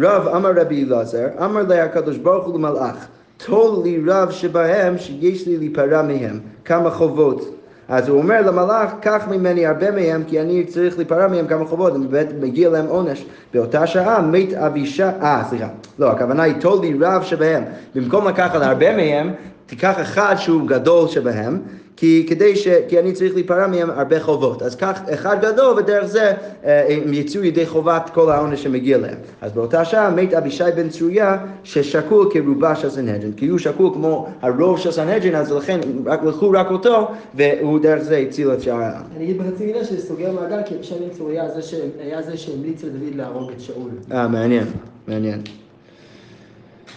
רב 0.00 0.28
אמר 0.28 0.52
רבי 0.56 0.84
אלעזר, 0.84 1.26
אמר 1.44 1.62
לה 1.62 1.84
הקדוש 1.84 2.16
ברוך 2.16 2.46
הוא 2.46 2.58
למלאך, 2.58 3.06
טול 3.46 3.84
לי 3.84 4.00
רב 4.06 4.30
שבהם 4.30 4.98
שיש 4.98 5.46
לי 5.46 5.56
להיפרע 5.56 6.02
מהם, 6.02 6.40
כמה 6.64 6.90
חובות. 6.90 7.54
אז 7.88 8.08
הוא 8.08 8.18
אומר 8.18 8.40
למלאך, 8.46 8.90
קח 9.00 9.24
ממני 9.30 9.66
הרבה 9.66 9.90
מהם, 9.90 10.22
כי 10.26 10.40
אני 10.40 10.64
צריך 10.64 10.96
להיפרע 10.96 11.28
מהם 11.28 11.46
כמה 11.46 11.66
חובות, 11.66 11.92
ובאמת 11.92 12.32
מגיע 12.40 12.70
להם 12.70 12.86
עונש. 12.86 13.24
באותה 13.54 13.86
שעה 13.86 14.22
מת 14.22 14.54
אבישי, 14.54 15.02
אה, 15.02 15.42
סליחה, 15.50 15.68
לא, 15.98 16.10
הכוונה 16.10 16.42
היא 16.42 16.54
טול 16.60 16.80
לי 16.80 16.94
רב 17.00 17.22
שבהם. 17.22 17.62
במקום 17.94 18.28
לקחת 18.28 18.62
הרבה 18.62 18.96
מהם, 18.96 19.32
תיקח 19.66 20.00
אחד 20.00 20.34
שהוא 20.38 20.68
גדול 20.68 21.08
שבהם, 21.08 21.58
כי, 21.96 22.26
כדי 22.28 22.56
ש... 22.56 22.68
כי 22.88 22.98
אני 22.98 23.12
צריך 23.12 23.34
להיפרע 23.34 23.66
מהם 23.66 23.90
הרבה 23.90 24.20
חובות. 24.20 24.62
אז 24.62 24.76
קח 24.76 25.00
אחד 25.14 25.36
גדול, 25.40 25.78
ודרך 25.78 26.04
זה 26.04 26.32
אה, 26.64 26.86
הם 26.88 27.12
יצאו 27.14 27.44
ידי 27.44 27.66
חובת 27.66 28.10
כל 28.14 28.30
העונש 28.30 28.62
שמגיע 28.62 28.98
להם. 28.98 29.14
אז 29.40 29.52
באותה 29.52 29.84
שעה 29.84 30.10
מת 30.10 30.34
אבישי 30.34 30.64
בן 30.76 30.88
צרויה, 30.88 31.38
ששקול 31.64 32.28
כרובה 32.32 32.76
של 32.76 32.90
סנהדרין. 32.90 33.32
כי 33.36 33.46
הוא 33.46 33.58
שקול 33.58 33.90
כמו 33.94 34.28
הרוב 34.42 34.78
של 34.78 34.90
סנהדרין, 34.90 35.34
אז 35.34 35.52
לכן 35.52 35.80
רק 36.06 36.24
לקחו 36.24 36.50
רק 36.50 36.70
אותו, 36.70 37.08
והוא 37.34 37.78
דרך 37.80 38.02
זה 38.02 38.16
הציל 38.16 38.52
את 38.52 38.62
שאר 38.62 38.74
העם. 38.74 39.02
אני 39.16 39.24
אגיד 39.24 39.38
בחצי 39.42 39.66
מילה 39.66 39.84
שזה 39.84 40.08
סוגר 40.08 40.32
מעגל, 40.32 40.60
כי 40.66 40.74
אבישי 40.74 40.94
בן 40.94 41.14
ש- 41.62 41.74
היה 42.00 42.22
זה 42.22 42.36
שהמליץ 42.36 42.82
לדוד 42.84 43.14
להרוג 43.14 43.50
את 43.56 43.60
שאול. 43.60 43.90
אה, 44.12 44.28
מעניין, 44.28 44.64
מעניין. 45.08 45.40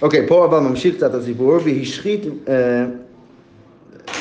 אוקיי, 0.02 0.28
פה 0.28 0.46
אבל 0.46 0.60
ממשיך 0.60 0.96
קצת 0.96 1.14
הסיפור, 1.14 1.58
והשחית, 1.66 2.22
אה, 2.48 2.86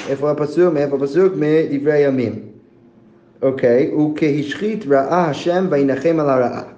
איפה 0.09 0.31
הפסוק? 0.31 0.75
מאיפה 0.75 0.97
הפסוק? 0.97 1.33
מדברי 1.37 1.93
הימים. 1.93 2.39
אוקיי, 3.43 3.91
וכהשחית 3.95 4.85
ראה 4.87 5.25
השם 5.25 5.67
וינחם 5.71 6.17
על 6.21 6.31
הרעה. 6.31 6.74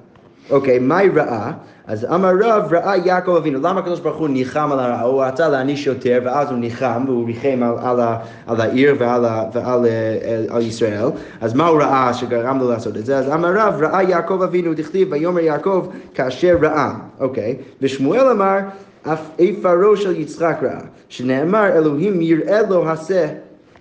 אוקיי, 0.50 0.78
מהי 0.78 1.08
רעה? 1.08 1.52
אז 1.86 2.04
אמר 2.04 2.32
רב, 2.40 2.72
ראה 2.72 2.96
יעקב 2.96 3.34
אבינו. 3.36 3.58
למה 3.58 3.80
הקדוש 3.80 4.00
ברוך 4.00 4.16
הוא 4.16 4.28
ניחם 4.28 4.72
על 4.72 4.78
הרעה? 4.78 5.02
הוא 5.02 5.24
רצה 5.24 5.48
להעניש 5.48 5.86
יותר, 5.86 6.20
ואז 6.24 6.50
הוא 6.50 6.58
ניחם, 6.58 7.04
והוא 7.06 7.26
ריחם 7.26 7.62
על, 7.62 8.00
על, 8.00 8.00
על 8.46 8.60
העיר 8.60 8.94
ועל, 8.98 9.24
ועל 9.52 9.86
אה, 9.86 10.44
על 10.48 10.62
ישראל. 10.62 11.06
אז 11.40 11.54
מה 11.54 11.66
הוא 11.66 11.80
ראה 11.80 12.14
שגרם 12.14 12.58
לו 12.58 12.70
לעשות 12.70 12.96
את 12.96 13.06
זה? 13.06 13.18
אז 13.18 13.28
אמר 13.32 13.52
רב, 13.56 13.82
ראה 13.82 14.02
יעקב 14.02 14.42
אבינו, 14.42 14.74
דכתיב, 14.74 15.08
ויאמר 15.10 15.40
יעקב 15.40 15.86
כאשר 16.14 16.56
ראה. 16.62 16.94
אוקיי, 17.20 17.56
ושמואל 17.82 18.30
אמר, 18.30 18.58
אף 19.02 19.30
איפרו 19.38 19.96
של 19.96 20.20
יצחק 20.20 20.58
ראה, 20.62 20.80
שנאמר, 21.08 21.66
אלוהים 21.66 22.20
יראה 22.20 22.60
לו 22.68 22.88
הסה. 22.88 23.26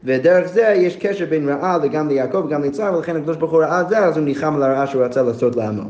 ודרך 0.03 0.47
זה 0.47 0.73
יש 0.77 0.95
קשר 0.95 1.25
בין 1.29 1.49
רעה 1.49 1.77
גם 1.87 2.07
ליעקב 2.07 2.43
וגם 2.45 2.61
ליצחק, 2.61 2.91
ולכן 2.95 3.15
הקדוש 3.15 3.37
ברוך 3.37 3.51
הוא 3.51 3.61
ראה 3.61 3.81
את 3.81 3.89
זה, 3.89 3.99
אז 3.99 4.17
הוא 4.17 4.25
ניחם 4.25 4.55
על 4.55 4.63
הרעה 4.63 4.87
שהוא 4.87 5.03
רצה 5.03 5.21
לעשות 5.21 5.55
לעמו. 5.55 5.83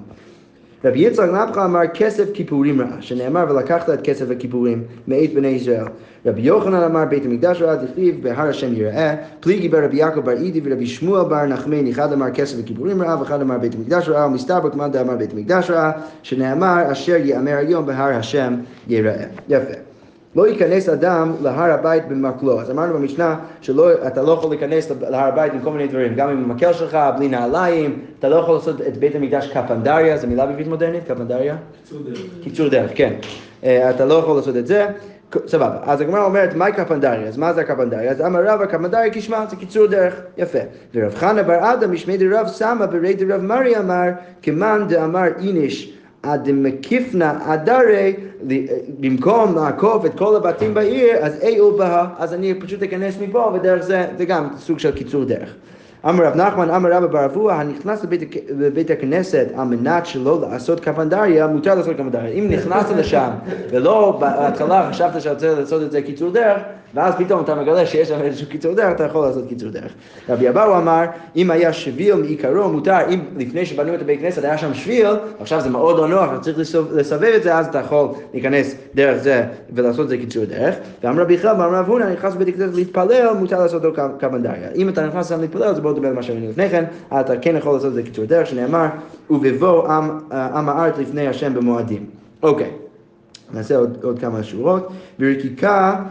רבי 0.83 0.99
יצחק 0.99 1.29
נפחא 1.29 1.65
אמר 1.65 1.87
כסף 1.93 2.33
כיפורים 2.33 2.81
רעה, 2.81 3.01
שנאמר 3.01 3.45
ולקחת 3.49 3.89
את 3.89 4.01
כסף 4.01 4.31
הכיפורים 4.31 4.83
מאת 5.07 5.33
בני 5.33 5.47
ישראל. 5.47 5.85
רבי 6.25 6.41
יוחנן 6.41 6.83
אמר 6.83 7.05
בית 7.05 7.25
המקדש 7.25 7.61
רעה 7.61 7.75
דכתיב 7.75 8.23
בהר 8.23 8.47
השם 8.47 8.73
יראה, 8.73 9.15
פליגי 9.39 9.69
ברבי 9.69 9.97
יעקב 9.97 10.19
בר 10.19 10.31
אידי 10.31 10.61
ורבי 10.63 10.87
שמואל 10.87 11.23
בר 11.23 11.45
נחמני, 11.45 11.91
אחד 11.91 12.13
אמר 12.13 12.31
כסף 12.31 12.57
וכיפורים 12.59 13.01
רעה 13.01 13.19
ואחד 13.19 13.41
אמר 13.41 13.57
בית 13.57 13.75
המקדש 13.75 14.09
רעה, 14.09 14.27
ומסתבר 14.27 14.69
כמאן 14.69 14.91
דאמר 14.91 15.15
בית 15.15 15.33
המקדש 15.33 15.69
רעה, 15.71 15.91
שנאמר 16.23 16.91
אשר 16.91 17.15
יאמר 17.15 17.57
היום 17.57 17.85
בהר 17.85 18.15
השם 18.15 18.55
יראה. 18.87 19.25
יפה. 19.49 19.94
לא 20.35 20.47
ייכנס 20.47 20.89
אדם 20.89 21.33
להר 21.41 21.71
הבית 21.71 22.07
במקלו. 22.07 22.61
אז 22.61 22.71
אמרנו 22.71 22.93
במשנה 22.93 23.35
שאתה 23.61 24.21
לא 24.21 24.31
יכול 24.31 24.49
להיכנס 24.49 24.91
להר 25.01 25.27
הבית 25.27 25.53
עם 25.53 25.59
כל 25.59 25.71
מיני 25.71 25.87
דברים, 25.87 26.15
גם 26.15 26.29
עם 26.29 26.43
המקל 26.43 26.73
שלך, 26.73 26.97
בלי 27.17 27.27
נעליים, 27.27 27.99
אתה 28.19 28.29
לא 28.29 28.35
יכול 28.35 28.55
לעשות 28.55 28.81
את 28.81 28.97
בית 28.97 29.15
המקדש 29.15 29.47
קפנדריה, 29.47 30.17
זו 30.17 30.27
מילה 30.27 30.45
בעברית 30.45 30.67
מודרנית? 30.67 31.03
קפנדריה? 31.07 31.55
קיצור 32.43 32.69
דרך, 32.69 32.91
כן. 32.95 33.13
אה, 33.63 33.89
אתה 33.89 34.05
לא 34.05 34.13
יכול 34.13 34.35
לעשות 34.35 34.57
את 34.57 34.67
זה. 34.67 34.87
סבבה, 35.47 35.77
אז 35.83 36.01
הגמרא 36.01 36.25
אומרת, 36.25 36.55
מהי 36.55 36.71
קפנדריה? 36.71 37.27
אז 37.27 37.37
מה 37.37 37.53
זה 37.53 37.61
הקפנדריה? 37.61 38.11
אז 38.11 38.21
אמר 38.21 38.45
רב, 38.47 38.61
הקפנדריה 38.61 39.13
כשמה, 39.13 39.45
זה 39.49 39.55
קיצור 39.55 39.87
דרך, 39.87 40.21
יפה. 40.37 40.59
ורב 40.93 41.15
חנא 41.15 41.41
בר 41.41 41.73
אדם, 41.73 41.91
משמי 41.91 42.17
דרב 42.17 42.47
סמא, 42.47 42.85
ברי 42.85 43.13
דרב 43.13 43.41
מרי 43.41 43.77
אמר, 43.77 44.09
כמאן 44.41 44.85
דאמר 44.87 45.27
איניש. 45.39 45.94
הדמקיפנה 46.25 47.53
אדרי, 47.53 48.13
במקום 48.99 49.55
לעקוף 49.55 50.05
את 50.05 50.17
כל 50.17 50.35
הבתים 50.35 50.73
בעיר, 50.73 51.17
אז 51.17 51.41
אי 51.41 51.61
ובהה, 51.61 52.07
אז 52.17 52.33
אני 52.33 52.53
פשוט 52.53 52.83
אכנס 52.83 53.15
מפה, 53.21 53.51
ודרך 53.53 53.83
זה, 53.83 54.05
זה 54.17 54.25
גם 54.25 54.47
סוג 54.57 54.79
של 54.79 54.91
קיצור 54.91 55.23
דרך. 55.23 55.55
אמר 56.09 56.23
רב 56.25 56.35
נחמן, 56.35 56.69
אמר 56.69 56.91
רבא 57.03 57.25
אבוה, 57.25 57.55
הנכנס 57.61 58.03
לבית, 58.03 58.21
הכ- 58.21 58.51
לבית 58.59 58.89
הכנסת 58.91 59.47
על 59.57 59.65
מנת 59.67 60.05
שלא 60.05 60.41
לעשות 60.41 60.79
קפנדריה, 60.79 61.47
מותר 61.47 61.75
לעשות 61.75 61.93
קפנדריה. 61.95 62.27
אם 62.29 62.47
נכנסת 62.49 62.95
לשם 62.95 63.29
ולא 63.71 64.17
בהתחלה 64.21 64.89
חשבת 64.91 65.21
שאתה 65.21 65.33
רוצה 65.33 65.59
לעשות 65.59 65.81
את 65.83 65.91
זה 65.91 66.01
קיצור 66.01 66.31
דרך, 66.31 66.57
ואז 66.93 67.13
פתאום 67.17 67.41
אתה 67.43 67.55
מגלה 67.55 67.85
שיש 67.85 68.09
שם 68.09 68.19
איזשהו 68.21 68.47
קיצור 68.49 68.73
דרך, 68.73 68.91
אתה 68.91 69.03
יכול 69.03 69.25
לעשות 69.25 69.43
קיצור 69.49 69.69
דרך. 69.69 69.91
רבי 70.29 70.49
אבאו 70.49 70.77
אמר, 70.77 71.03
אם 71.35 71.51
היה 71.51 71.73
שביל 71.73 72.15
מעיקרו 72.15 72.69
מותר, 72.69 72.97
אם 73.09 73.19
לפני 73.37 73.65
שבנו 73.65 73.95
את 73.95 74.01
הבית 74.01 74.19
כנסת 74.19 74.43
היה 74.43 74.57
שם 74.57 74.73
שביל, 74.73 75.07
עכשיו 75.39 75.61
זה 75.61 75.69
מאוד 75.69 75.97
לא 75.97 76.07
נוח, 76.07 76.29
אתה 76.33 76.39
צריך 76.41 76.59
לסוב- 76.59 76.93
לסובב 76.93 77.31
את 77.35 77.43
זה, 77.43 77.55
אז 77.57 77.67
אתה 77.67 77.79
יכול 77.79 78.07
להיכנס 78.33 78.75
דרך 78.95 79.17
זה 79.17 79.43
ולעשות 79.73 80.03
את 80.03 80.09
זה 80.09 80.17
קיצור 80.17 80.45
דרך. 80.45 80.75
ואמר 81.03 81.21
רבי 81.21 81.37
חלב, 81.37 81.51
אמר 81.61 81.79
רב 81.79 81.87
הונא, 81.89 82.05
נכנס 82.13 82.33
לבית 82.35 82.47
הכנסת 82.55 82.75
להתפלל, 82.75 83.27
מותר 83.39 83.59
לעשות 83.59 83.85
אותו 83.85 84.01
קפנדריה. 84.19 84.69
אם 84.75 84.89
אתה 84.89 85.07
נכנס 85.07 85.29
שם 85.29 85.41
להתפלל, 85.41 85.63
אז 85.63 85.79
בואו 85.79 85.94
נדבר 85.95 86.07
על 86.07 86.13
מה 86.13 86.23
שראינו 86.23 86.49
לפני 86.49 86.69
כן, 86.69 86.83
אתה 87.19 87.37
כן 87.37 87.55
יכול 87.55 87.73
לעשות 87.73 87.89
את 87.89 87.93
זה 87.93 88.03
קיצור 88.03 88.25
דרך, 88.25 88.47
שנאמר, 88.47 88.87
ובבוא 89.29 89.87
עם, 89.87 90.19
עם 90.31 90.69
הארץ 90.69 90.97
לפני 90.97 91.27
השם 91.27 91.53
במועדים. 91.53 92.05
אוקיי. 92.43 92.71
נעשה 93.53 93.77
עוד, 93.77 93.97
עוד 94.03 94.19
כמה 94.19 94.43
שורות. 94.43 94.87
ברקיקה 95.19 95.93
אה, 95.93 96.01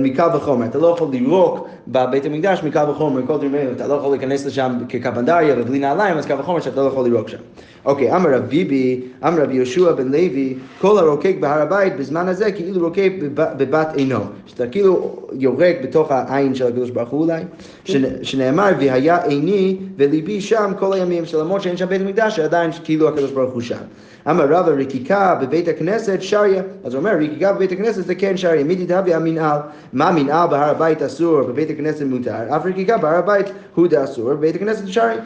מקל 0.00 0.26
וחומר. 0.36 0.66
אתה 0.66 0.78
לא 0.78 0.86
יכול 0.86 1.08
לירוק 1.10 1.68
בבית 1.88 2.24
המקדש 2.26 2.62
מקל 2.64 2.90
וחומר, 2.90 3.20
כל 3.26 3.34
דברים 3.36 3.54
האלה. 3.54 3.70
אתה 3.72 3.86
לא 3.86 3.94
יכול 3.94 4.10
להיכנס 4.10 4.46
לשם 4.46 4.72
כקפנדריה 4.88 5.54
ובלי 5.58 5.78
נעליים, 5.78 6.16
אז 6.16 6.26
קל 6.26 6.40
וחומר 6.40 6.60
שאתה 6.60 6.80
לא 6.80 6.86
יכול 6.86 7.04
לירוק 7.04 7.28
שם. 7.28 7.36
אוקיי, 7.84 8.16
אמר 8.16 8.30
רב 8.34 8.42
ביבי, 8.42 9.00
אמר 9.26 9.42
רבי 9.42 9.54
יהושע 9.54 9.92
בן 9.92 10.08
לוי, 10.08 10.54
כל 10.80 10.98
הרוקק 10.98 11.34
בהר 11.40 11.62
הבית 11.62 11.96
בזמן 11.96 12.28
הזה 12.28 12.52
כאילו 12.52 12.86
רוקק 12.86 13.12
בב- 13.22 13.52
בבת 13.56 13.88
עינו. 13.96 14.18
שאתה 14.46 14.66
כאילו 14.66 15.10
יורק 15.32 15.76
בתוך 15.82 16.10
העין 16.10 16.54
של 16.54 16.66
הקדוש 16.66 16.90
ברוך 16.90 17.08
הוא 17.08 17.20
אולי, 17.22 17.42
שנ- 17.84 17.92
שנאמר, 18.22 18.70
והיה 18.80 19.24
עיני 19.24 19.76
וליבי 19.96 20.40
שם 20.40 20.72
כל 20.78 20.92
הימים, 20.92 21.24
שלמרות 21.26 21.62
שאין 21.62 21.76
שם 21.76 21.86
בית 21.86 22.00
המקדש, 22.00 22.38
עדיין 22.38 22.70
כאילו 22.84 23.08
הקדוש 23.08 23.30
ברוך 23.30 23.52
הוא 23.52 23.60
שם. 23.60 23.76
אמר 24.30 24.44
רבא 24.48 24.72
רקיקה 24.72 25.38
בבית 25.40 25.68
הכנסת 25.68 26.22
שריה. 26.22 26.62
אז 26.84 26.94
הוא 26.94 27.00
אומר, 27.00 27.10
רקיקה 27.10 27.52
בבית 27.52 27.72
הכנסת 27.72 28.06
זה 28.06 28.14
כן 28.14 28.36
שריה. 28.36 28.64
מי 28.64 28.76
תתהווה 28.76 29.16
המנהל? 29.16 29.58
מה 29.92 30.10
מנהל 30.10 30.48
בהר 30.48 30.70
הבית 30.70 31.02
אסור, 31.02 31.42
בבית 31.42 31.70
הכנסת 31.70 32.04
מותר? 32.04 32.56
אף 32.56 32.66
רקיקה 32.66 32.98
בהר 32.98 33.14
הבית 33.14 33.46
הוא 33.74 33.86
דאסור, 33.86 34.34
בבית 34.34 34.54
הכנסת 34.54 34.88
שריה. 34.88 35.16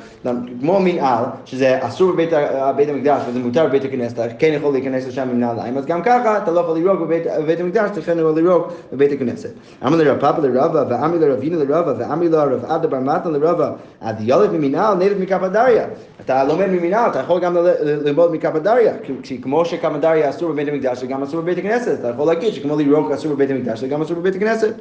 כמו 0.61 0.81
מנהל, 0.81 1.25
שזה 1.45 1.79
אסור 1.81 2.13
בבית 2.13 2.89
המקדש 2.89 3.23
וזה 3.29 3.39
מותר 3.39 3.67
בבית 3.67 3.85
הכנסת, 3.85 4.19
אתה 4.19 4.35
כן 4.39 4.53
יכול 4.57 4.73
להיכנס 4.73 5.07
לשם 5.07 5.29
עם 5.31 5.41
נעליים, 5.41 5.79
אז 5.79 5.87
גם 5.87 6.03
ככה 6.03 6.39
אתה 6.39 6.51
לא 6.51 6.61
יכול 6.61 6.75
לירוק 6.77 7.01
בבית, 7.01 7.61
המקדש, 7.61 7.91
אתה 7.93 8.01
כן 8.01 8.19
יכול 8.19 8.35
לירוק 8.35 8.73
בבית 8.93 9.13
הכנסת. 9.13 9.51
אמר 9.87 9.97
לרב 9.97 10.21
פאפה 10.21 10.43
לרבא, 10.43 10.85
ואמר 10.89 11.19
לרבינו 11.19 11.65
לרבא, 11.65 11.93
ואמר 11.99 12.29
לרב 12.31 12.65
עדה 12.69 12.89
בר 12.89 13.01
מתנה 13.01 13.39
לרבא, 13.39 13.71
עד 14.01 14.17
ילד 14.21 14.53
ממנהל, 14.53 14.95
נלד 14.95 15.21
מקפדריה. 15.21 15.87
אתה 16.25 16.45
לומד 16.45 16.67
ממנהל, 16.67 17.11
אתה 17.11 17.19
יכול 17.19 17.41
גם 17.41 17.57
ללמוד 17.83 18.33
מקפדריה, 18.33 18.84
כי- 19.03 19.13
כי 19.23 19.43
כמו 19.43 19.65
שקפדריה 19.65 20.31
אסור 20.31 20.53
בבית 20.53 20.69
המקדש, 20.69 21.01
זה 21.01 21.07
גם 21.07 21.23
אסור 21.23 21.41
בבית 21.41 21.59
הכנסת, 21.59 22.01
אתה 22.01 22.09
יכול 22.09 22.27
להגיד 22.27 22.55
שכמו 22.55 22.77
לירוק 22.77 23.11
אסור 23.13 23.33
בבית 23.35 23.51
המקדש, 23.51 23.81
זה 23.81 23.89
גם 23.89 24.03
אסור 24.03 24.17
בבית 24.17 24.35
הכנסת. 24.37 24.75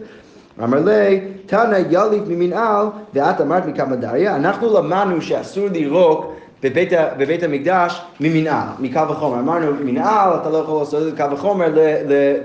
אמר 0.64 0.80
לי, 0.80 1.22
תנא 1.46 1.78
יליק 1.90 2.24
ממנהל, 2.28 2.86
ואת 3.14 3.42
אמרת 3.42 3.66
מקפדריה, 3.66 4.36
אנחנו 4.36 4.74
למדנו 4.78 5.22
שאסור 5.22 5.68
לירוק 5.74 6.34
בבית, 6.64 6.90
בבית 7.18 7.44
המקדש 7.44 8.02
ממנהל, 8.20 8.68
מקל 8.80 9.04
וחומר. 9.10 9.40
אמרנו, 9.40 9.72
מנהל, 9.84 10.30
אתה 10.42 10.50
לא 10.50 10.58
יכול 10.58 10.80
לעשות 10.80 11.14
את 11.14 11.18
קל 11.18 11.34
וחומר 11.34 11.68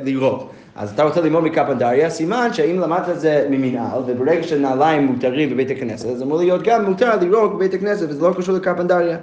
לירוק. 0.04 0.42
אז 0.76 0.90
אתה 0.92 1.02
רוצה 1.02 1.20
ללמוד 1.20 1.44
מקפנדריה, 1.44 2.10
סימן 2.10 2.48
שאם 2.52 2.80
למדת 2.80 3.08
את 3.08 3.20
זה 3.20 3.46
ממנהל, 3.50 4.00
וברגע 4.06 4.42
שנעליים 4.42 5.06
מותרים 5.06 5.50
בבית 5.50 5.70
הכנסת, 5.70 6.06
אז 6.08 6.22
אמור 6.22 6.38
להיות 6.38 6.62
גם 6.62 6.84
מותר 6.84 7.16
לירוק 7.20 7.54
בבית 7.54 7.74
הכנסת, 7.74 8.06
וזה 8.08 8.22
לא 8.28 8.32
קשור 8.38 8.54
לקפנדריה. 8.54 9.16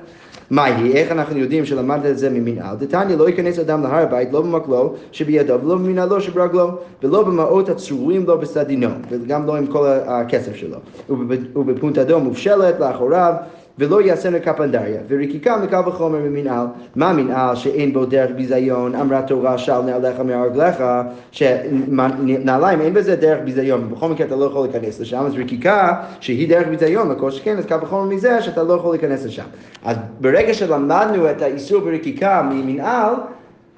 מהי? 0.51 0.93
איך 0.93 1.11
אנחנו 1.11 1.37
יודעים 1.37 1.65
שלמדת 1.65 2.05
את 2.05 2.17
זה 2.17 2.29
ממנהל? 2.29 2.75
דתניא 2.75 3.15
לא 3.15 3.29
ייכנס 3.29 3.59
אדם 3.59 3.83
להר 3.83 3.95
הבית, 4.03 4.33
לא 4.33 4.41
במקלו 4.41 4.93
שבידו, 5.11 5.53
ולא 5.63 5.75
במנהלו 5.75 6.21
שברגלו, 6.21 6.69
ולא 7.03 7.23
במעות 7.23 7.69
הצרורים 7.69 8.25
לו 8.25 8.37
בסדינו, 8.37 8.87
וגם 9.09 9.45
לא 9.45 9.55
עם 9.57 9.67
כל 9.67 9.87
הכסף 10.05 10.55
שלו. 10.55 10.77
ובפ- 11.09 11.57
ובפונטדו 11.57 12.19
מובשלת 12.19 12.79
לאחוריו, 12.79 13.33
ולא 13.79 14.01
יעשינו 14.01 14.37
קפנדריה, 14.43 15.01
ורקיקה 15.07 15.57
מקל 15.57 15.79
וחומר 15.87 16.19
ממנהל. 16.19 16.65
מה 16.95 17.13
מנהל 17.13 17.55
שאין 17.55 17.93
בו 17.93 18.05
דרך 18.05 18.31
ביזיון? 18.35 18.95
אמרה 18.95 19.21
תורה 19.21 19.57
של 19.57 19.81
נעליך 19.81 20.19
מהרגליך, 20.19 20.83
שנעליים 21.31 22.81
אין 22.81 22.93
בזה 22.93 23.15
דרך 23.15 23.39
ביזיון, 23.45 23.89
בכל 23.89 24.09
מקרה 24.09 24.27
אתה 24.27 24.35
לא 24.35 24.45
יכול 24.45 24.67
להיכנס 24.67 24.99
לשם, 24.99 25.25
אז 25.25 25.33
רקיקה 25.35 25.93
שהיא 26.19 26.49
דרך 26.49 26.67
ביזיון, 26.67 27.11
לכל 27.11 27.31
שכן, 27.31 27.57
אז 27.57 27.65
קל 27.65 27.77
וחומר 27.81 28.03
מזה 28.03 28.41
שאתה 28.41 28.63
לא 28.63 28.73
יכול 28.73 28.91
להיכנס 28.91 29.25
לשם. 29.25 29.45
אז 29.85 29.97
ברגע 30.21 30.53
שלמדנו 30.53 31.31
את 31.31 31.41
האיסור 31.41 31.81
ברקיקה 31.81 32.49
ממנהל, 32.51 33.13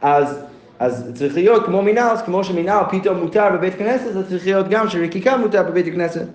אז 0.01 0.39
אז 0.79 1.11
צריך 1.15 1.35
להיות 1.35 1.65
כמו 1.65 1.81
מנהל, 1.81 2.09
אז 2.09 2.21
כמו 2.21 2.43
שמנהל 2.43 2.83
פתאום 2.91 3.17
מותר 3.17 3.49
בבית 3.53 3.75
כנסת, 3.75 4.15
אז 4.15 4.29
צריך 4.29 4.45
להיות 4.45 4.69
גם 4.69 4.89
שרקיקה 4.89 5.37
מותר 5.37 5.63
בבית 5.63 5.87
הכנסת. 5.87 6.25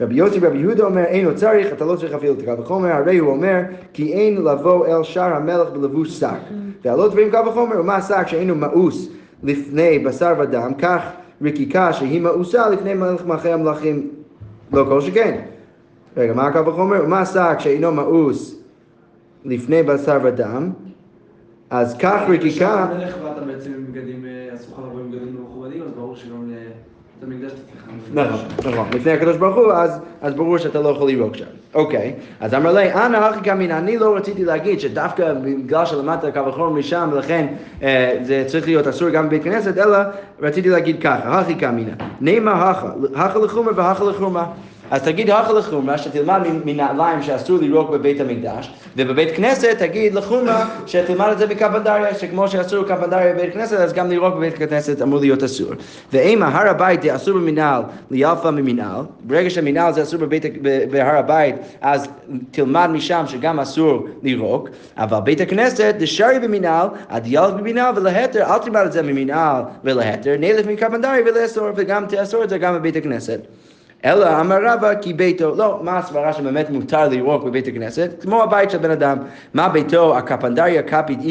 רבי 0.00 0.14
יוסי 0.14 0.38
רבי 0.38 0.58
יהודה 0.58 0.84
אומר, 0.84 1.04
אין 1.04 1.26
עוד 1.26 1.34
צריך, 1.34 1.72
אתה 1.72 1.84
לא 1.84 1.96
צריך 1.96 2.12
אפילו 2.12 2.32
את 2.32 2.44
קו 2.44 2.58
וחומר, 2.58 2.92
הרי 2.92 3.18
הוא 3.18 3.30
אומר, 3.30 3.60
כי 3.92 4.12
אין 4.12 4.44
לבוא 4.44 4.86
אל 4.86 5.02
שער 5.02 5.32
המלך 5.32 5.70
בלבוש 5.70 6.20
שק. 6.20 6.28
והלא 6.84 7.08
דברים 7.08 7.30
קו 7.30 7.38
וחומר, 7.46 7.80
ומה 7.80 7.96
השק 7.96 8.26
שאינו 8.26 8.54
מאוס 8.54 9.08
לפני 9.42 9.98
בשר 9.98 10.34
ודם, 10.38 10.72
כך 10.78 11.02
רקיקה 11.42 11.92
שהיא 11.92 12.20
מאוסה 12.20 12.70
לפני 12.70 12.94
מלך 12.94 13.26
מלכי 13.26 13.52
המלכים, 13.52 14.10
לא 14.72 14.84
כל 14.88 15.00
שכן. 15.00 15.40
רגע, 16.16 16.34
מה 16.34 16.46
הקו 16.46 16.58
החומר? 16.70 17.06
מה 17.06 17.26
שק 17.26 17.56
שאינו 17.58 17.92
מאוס 17.92 18.62
לפני 19.44 19.82
בשר 19.82 20.18
ודם, 20.22 20.70
אז 21.70 21.96
כך 21.98 22.22
רקיקה... 22.28 22.86
כשאתה 22.86 22.94
מלך 22.98 23.16
ואתה 23.24 23.40
בעצם 23.40 23.72
עם 23.72 23.86
בגדים, 23.92 24.24
אה, 24.26 24.54
אסור 24.54 24.74
לך 24.74 24.78
לבוא 24.78 25.00
עם 25.00 25.10
בגדים 25.10 25.34
לא 25.34 25.40
מכובדים, 25.42 25.82
אז 25.82 25.90
ברור 25.90 26.16
שגם 26.16 26.50
נכון, 28.14 28.40
נכון. 28.58 28.86
לפני 28.92 29.12
הקדוש 29.12 29.36
ברוך 29.36 29.56
הוא, 29.56 29.72
אז, 30.22 30.34
ברור 30.34 30.58
שאתה 30.58 30.80
לא 30.80 30.88
יכול 30.88 31.06
לירוק 31.06 31.36
שם. 31.36 31.44
אוקיי, 31.74 32.14
אז 32.40 32.54
אמר 32.54 32.72
לי, 32.72 32.92
אנא 32.92 33.16
הכי 33.16 33.40
קמין, 33.40 33.70
אני 33.70 33.98
לא 33.98 34.16
רציתי 34.16 34.44
להגיד 34.44 34.80
שדווקא 34.80 35.32
בגלל 35.34 35.86
שלמדת 35.86 36.24
קו 36.34 36.40
החום 36.40 36.78
משם, 36.78 37.08
ולכן 37.12 37.46
אה, 37.82 38.18
זה 38.22 38.44
צריך 38.46 38.66
להיות 38.66 38.86
אסור 38.86 39.08
גם 39.08 39.26
בבית 39.26 39.44
כנסת, 39.44 39.78
אלא 39.78 39.98
רציתי 40.40 40.68
להגיד 40.68 41.02
ככה, 41.02 41.38
הכי 41.38 41.54
קמינא, 41.54 41.92
נאמר 42.20 42.52
הכא, 42.52 42.88
הכא 43.14 43.38
לחומר 43.38 43.72
והכא 43.76 44.04
לחומרה. 44.04 44.46
אז 44.90 45.02
תגיד 45.02 45.30
הכא 45.30 45.52
לחומרה, 45.52 45.98
שתלמד 45.98 46.40
מנעליים 46.64 47.22
שאסור 47.22 47.58
לירוק 47.58 47.90
בבית 47.90 48.20
המקדש, 48.20 48.70
ובבית 48.96 49.36
כנסת 49.36 49.76
תגיד 49.78 50.14
לחומרה 50.14 50.68
שתלמד 50.86 51.28
את 51.32 51.38
זה 51.38 51.46
בקפנדריה, 51.46 52.14
שכמו 52.14 52.48
שאסור 52.48 52.84
קפנדריה 52.84 53.34
בבית 53.34 53.54
כנסת, 53.54 53.76
אז 53.76 53.92
גם 53.92 54.08
לירוק 54.08 54.34
בבית 54.34 54.58
כנסת 54.58 55.02
אמור 55.02 55.18
להיות 55.18 55.42
אסור. 55.42 55.72
ואם 56.12 56.42
הר 56.42 56.68
הבית 56.68 57.04
אסור 57.04 57.38
במנהל, 57.38 57.82
ליאלפא 58.10 58.48
ממנהל, 58.48 59.02
ברגע 59.24 59.50
שמנהל 59.50 59.92
זה 59.92 60.02
אסור 60.02 60.20
בבית, 60.20 60.62
בהר 60.90 61.16
הבית, 61.16 61.54
אז 61.80 62.08
תלמד 62.50 62.90
משם 62.92 63.24
שגם 63.26 63.60
אסור 63.60 64.06
לירוק, 64.22 64.68
אבל 64.96 65.20
בית 65.20 65.40
הכנסת, 65.40 65.94
דשארי 65.98 66.38
במנהל, 66.38 66.88
עד 67.08 67.22
ילף 67.26 67.50
במנהל 67.50 67.98
ולהתר, 67.98 68.42
אל 68.54 68.58
תלמד 68.58 68.82
את 68.86 68.92
זה 68.92 69.02
ממנהל 69.02 69.62
ולהתר, 69.84 70.34
נלף 70.38 70.66
מקפנדריה 70.66 71.24
ולאסור, 71.26 71.68
וגם 71.76 72.06
תאסור 72.06 72.44
את 72.44 72.48
זה 72.48 72.58
גם 72.58 72.74
בבית 72.74 72.96
הכנסת. 72.96 73.40
אלא 74.04 74.40
אמר 74.40 74.58
רבא 74.64 74.94
כי 74.94 75.12
ביתו, 75.12 75.54
לא, 75.56 75.80
מה 75.82 75.98
הסברה 75.98 76.32
שבאמת 76.32 76.70
מותר 76.70 77.08
לירוק 77.08 77.44
בבית 77.44 77.68
הכנסת? 77.68 78.10
כמו 78.20 78.42
הבית 78.42 78.70
של 78.70 78.78
בן 78.78 78.90
אדם, 78.90 79.18
מה 79.54 79.68
ביתו, 79.68 80.18
הקפנדריה 80.18 80.82
קפיד 80.82 81.20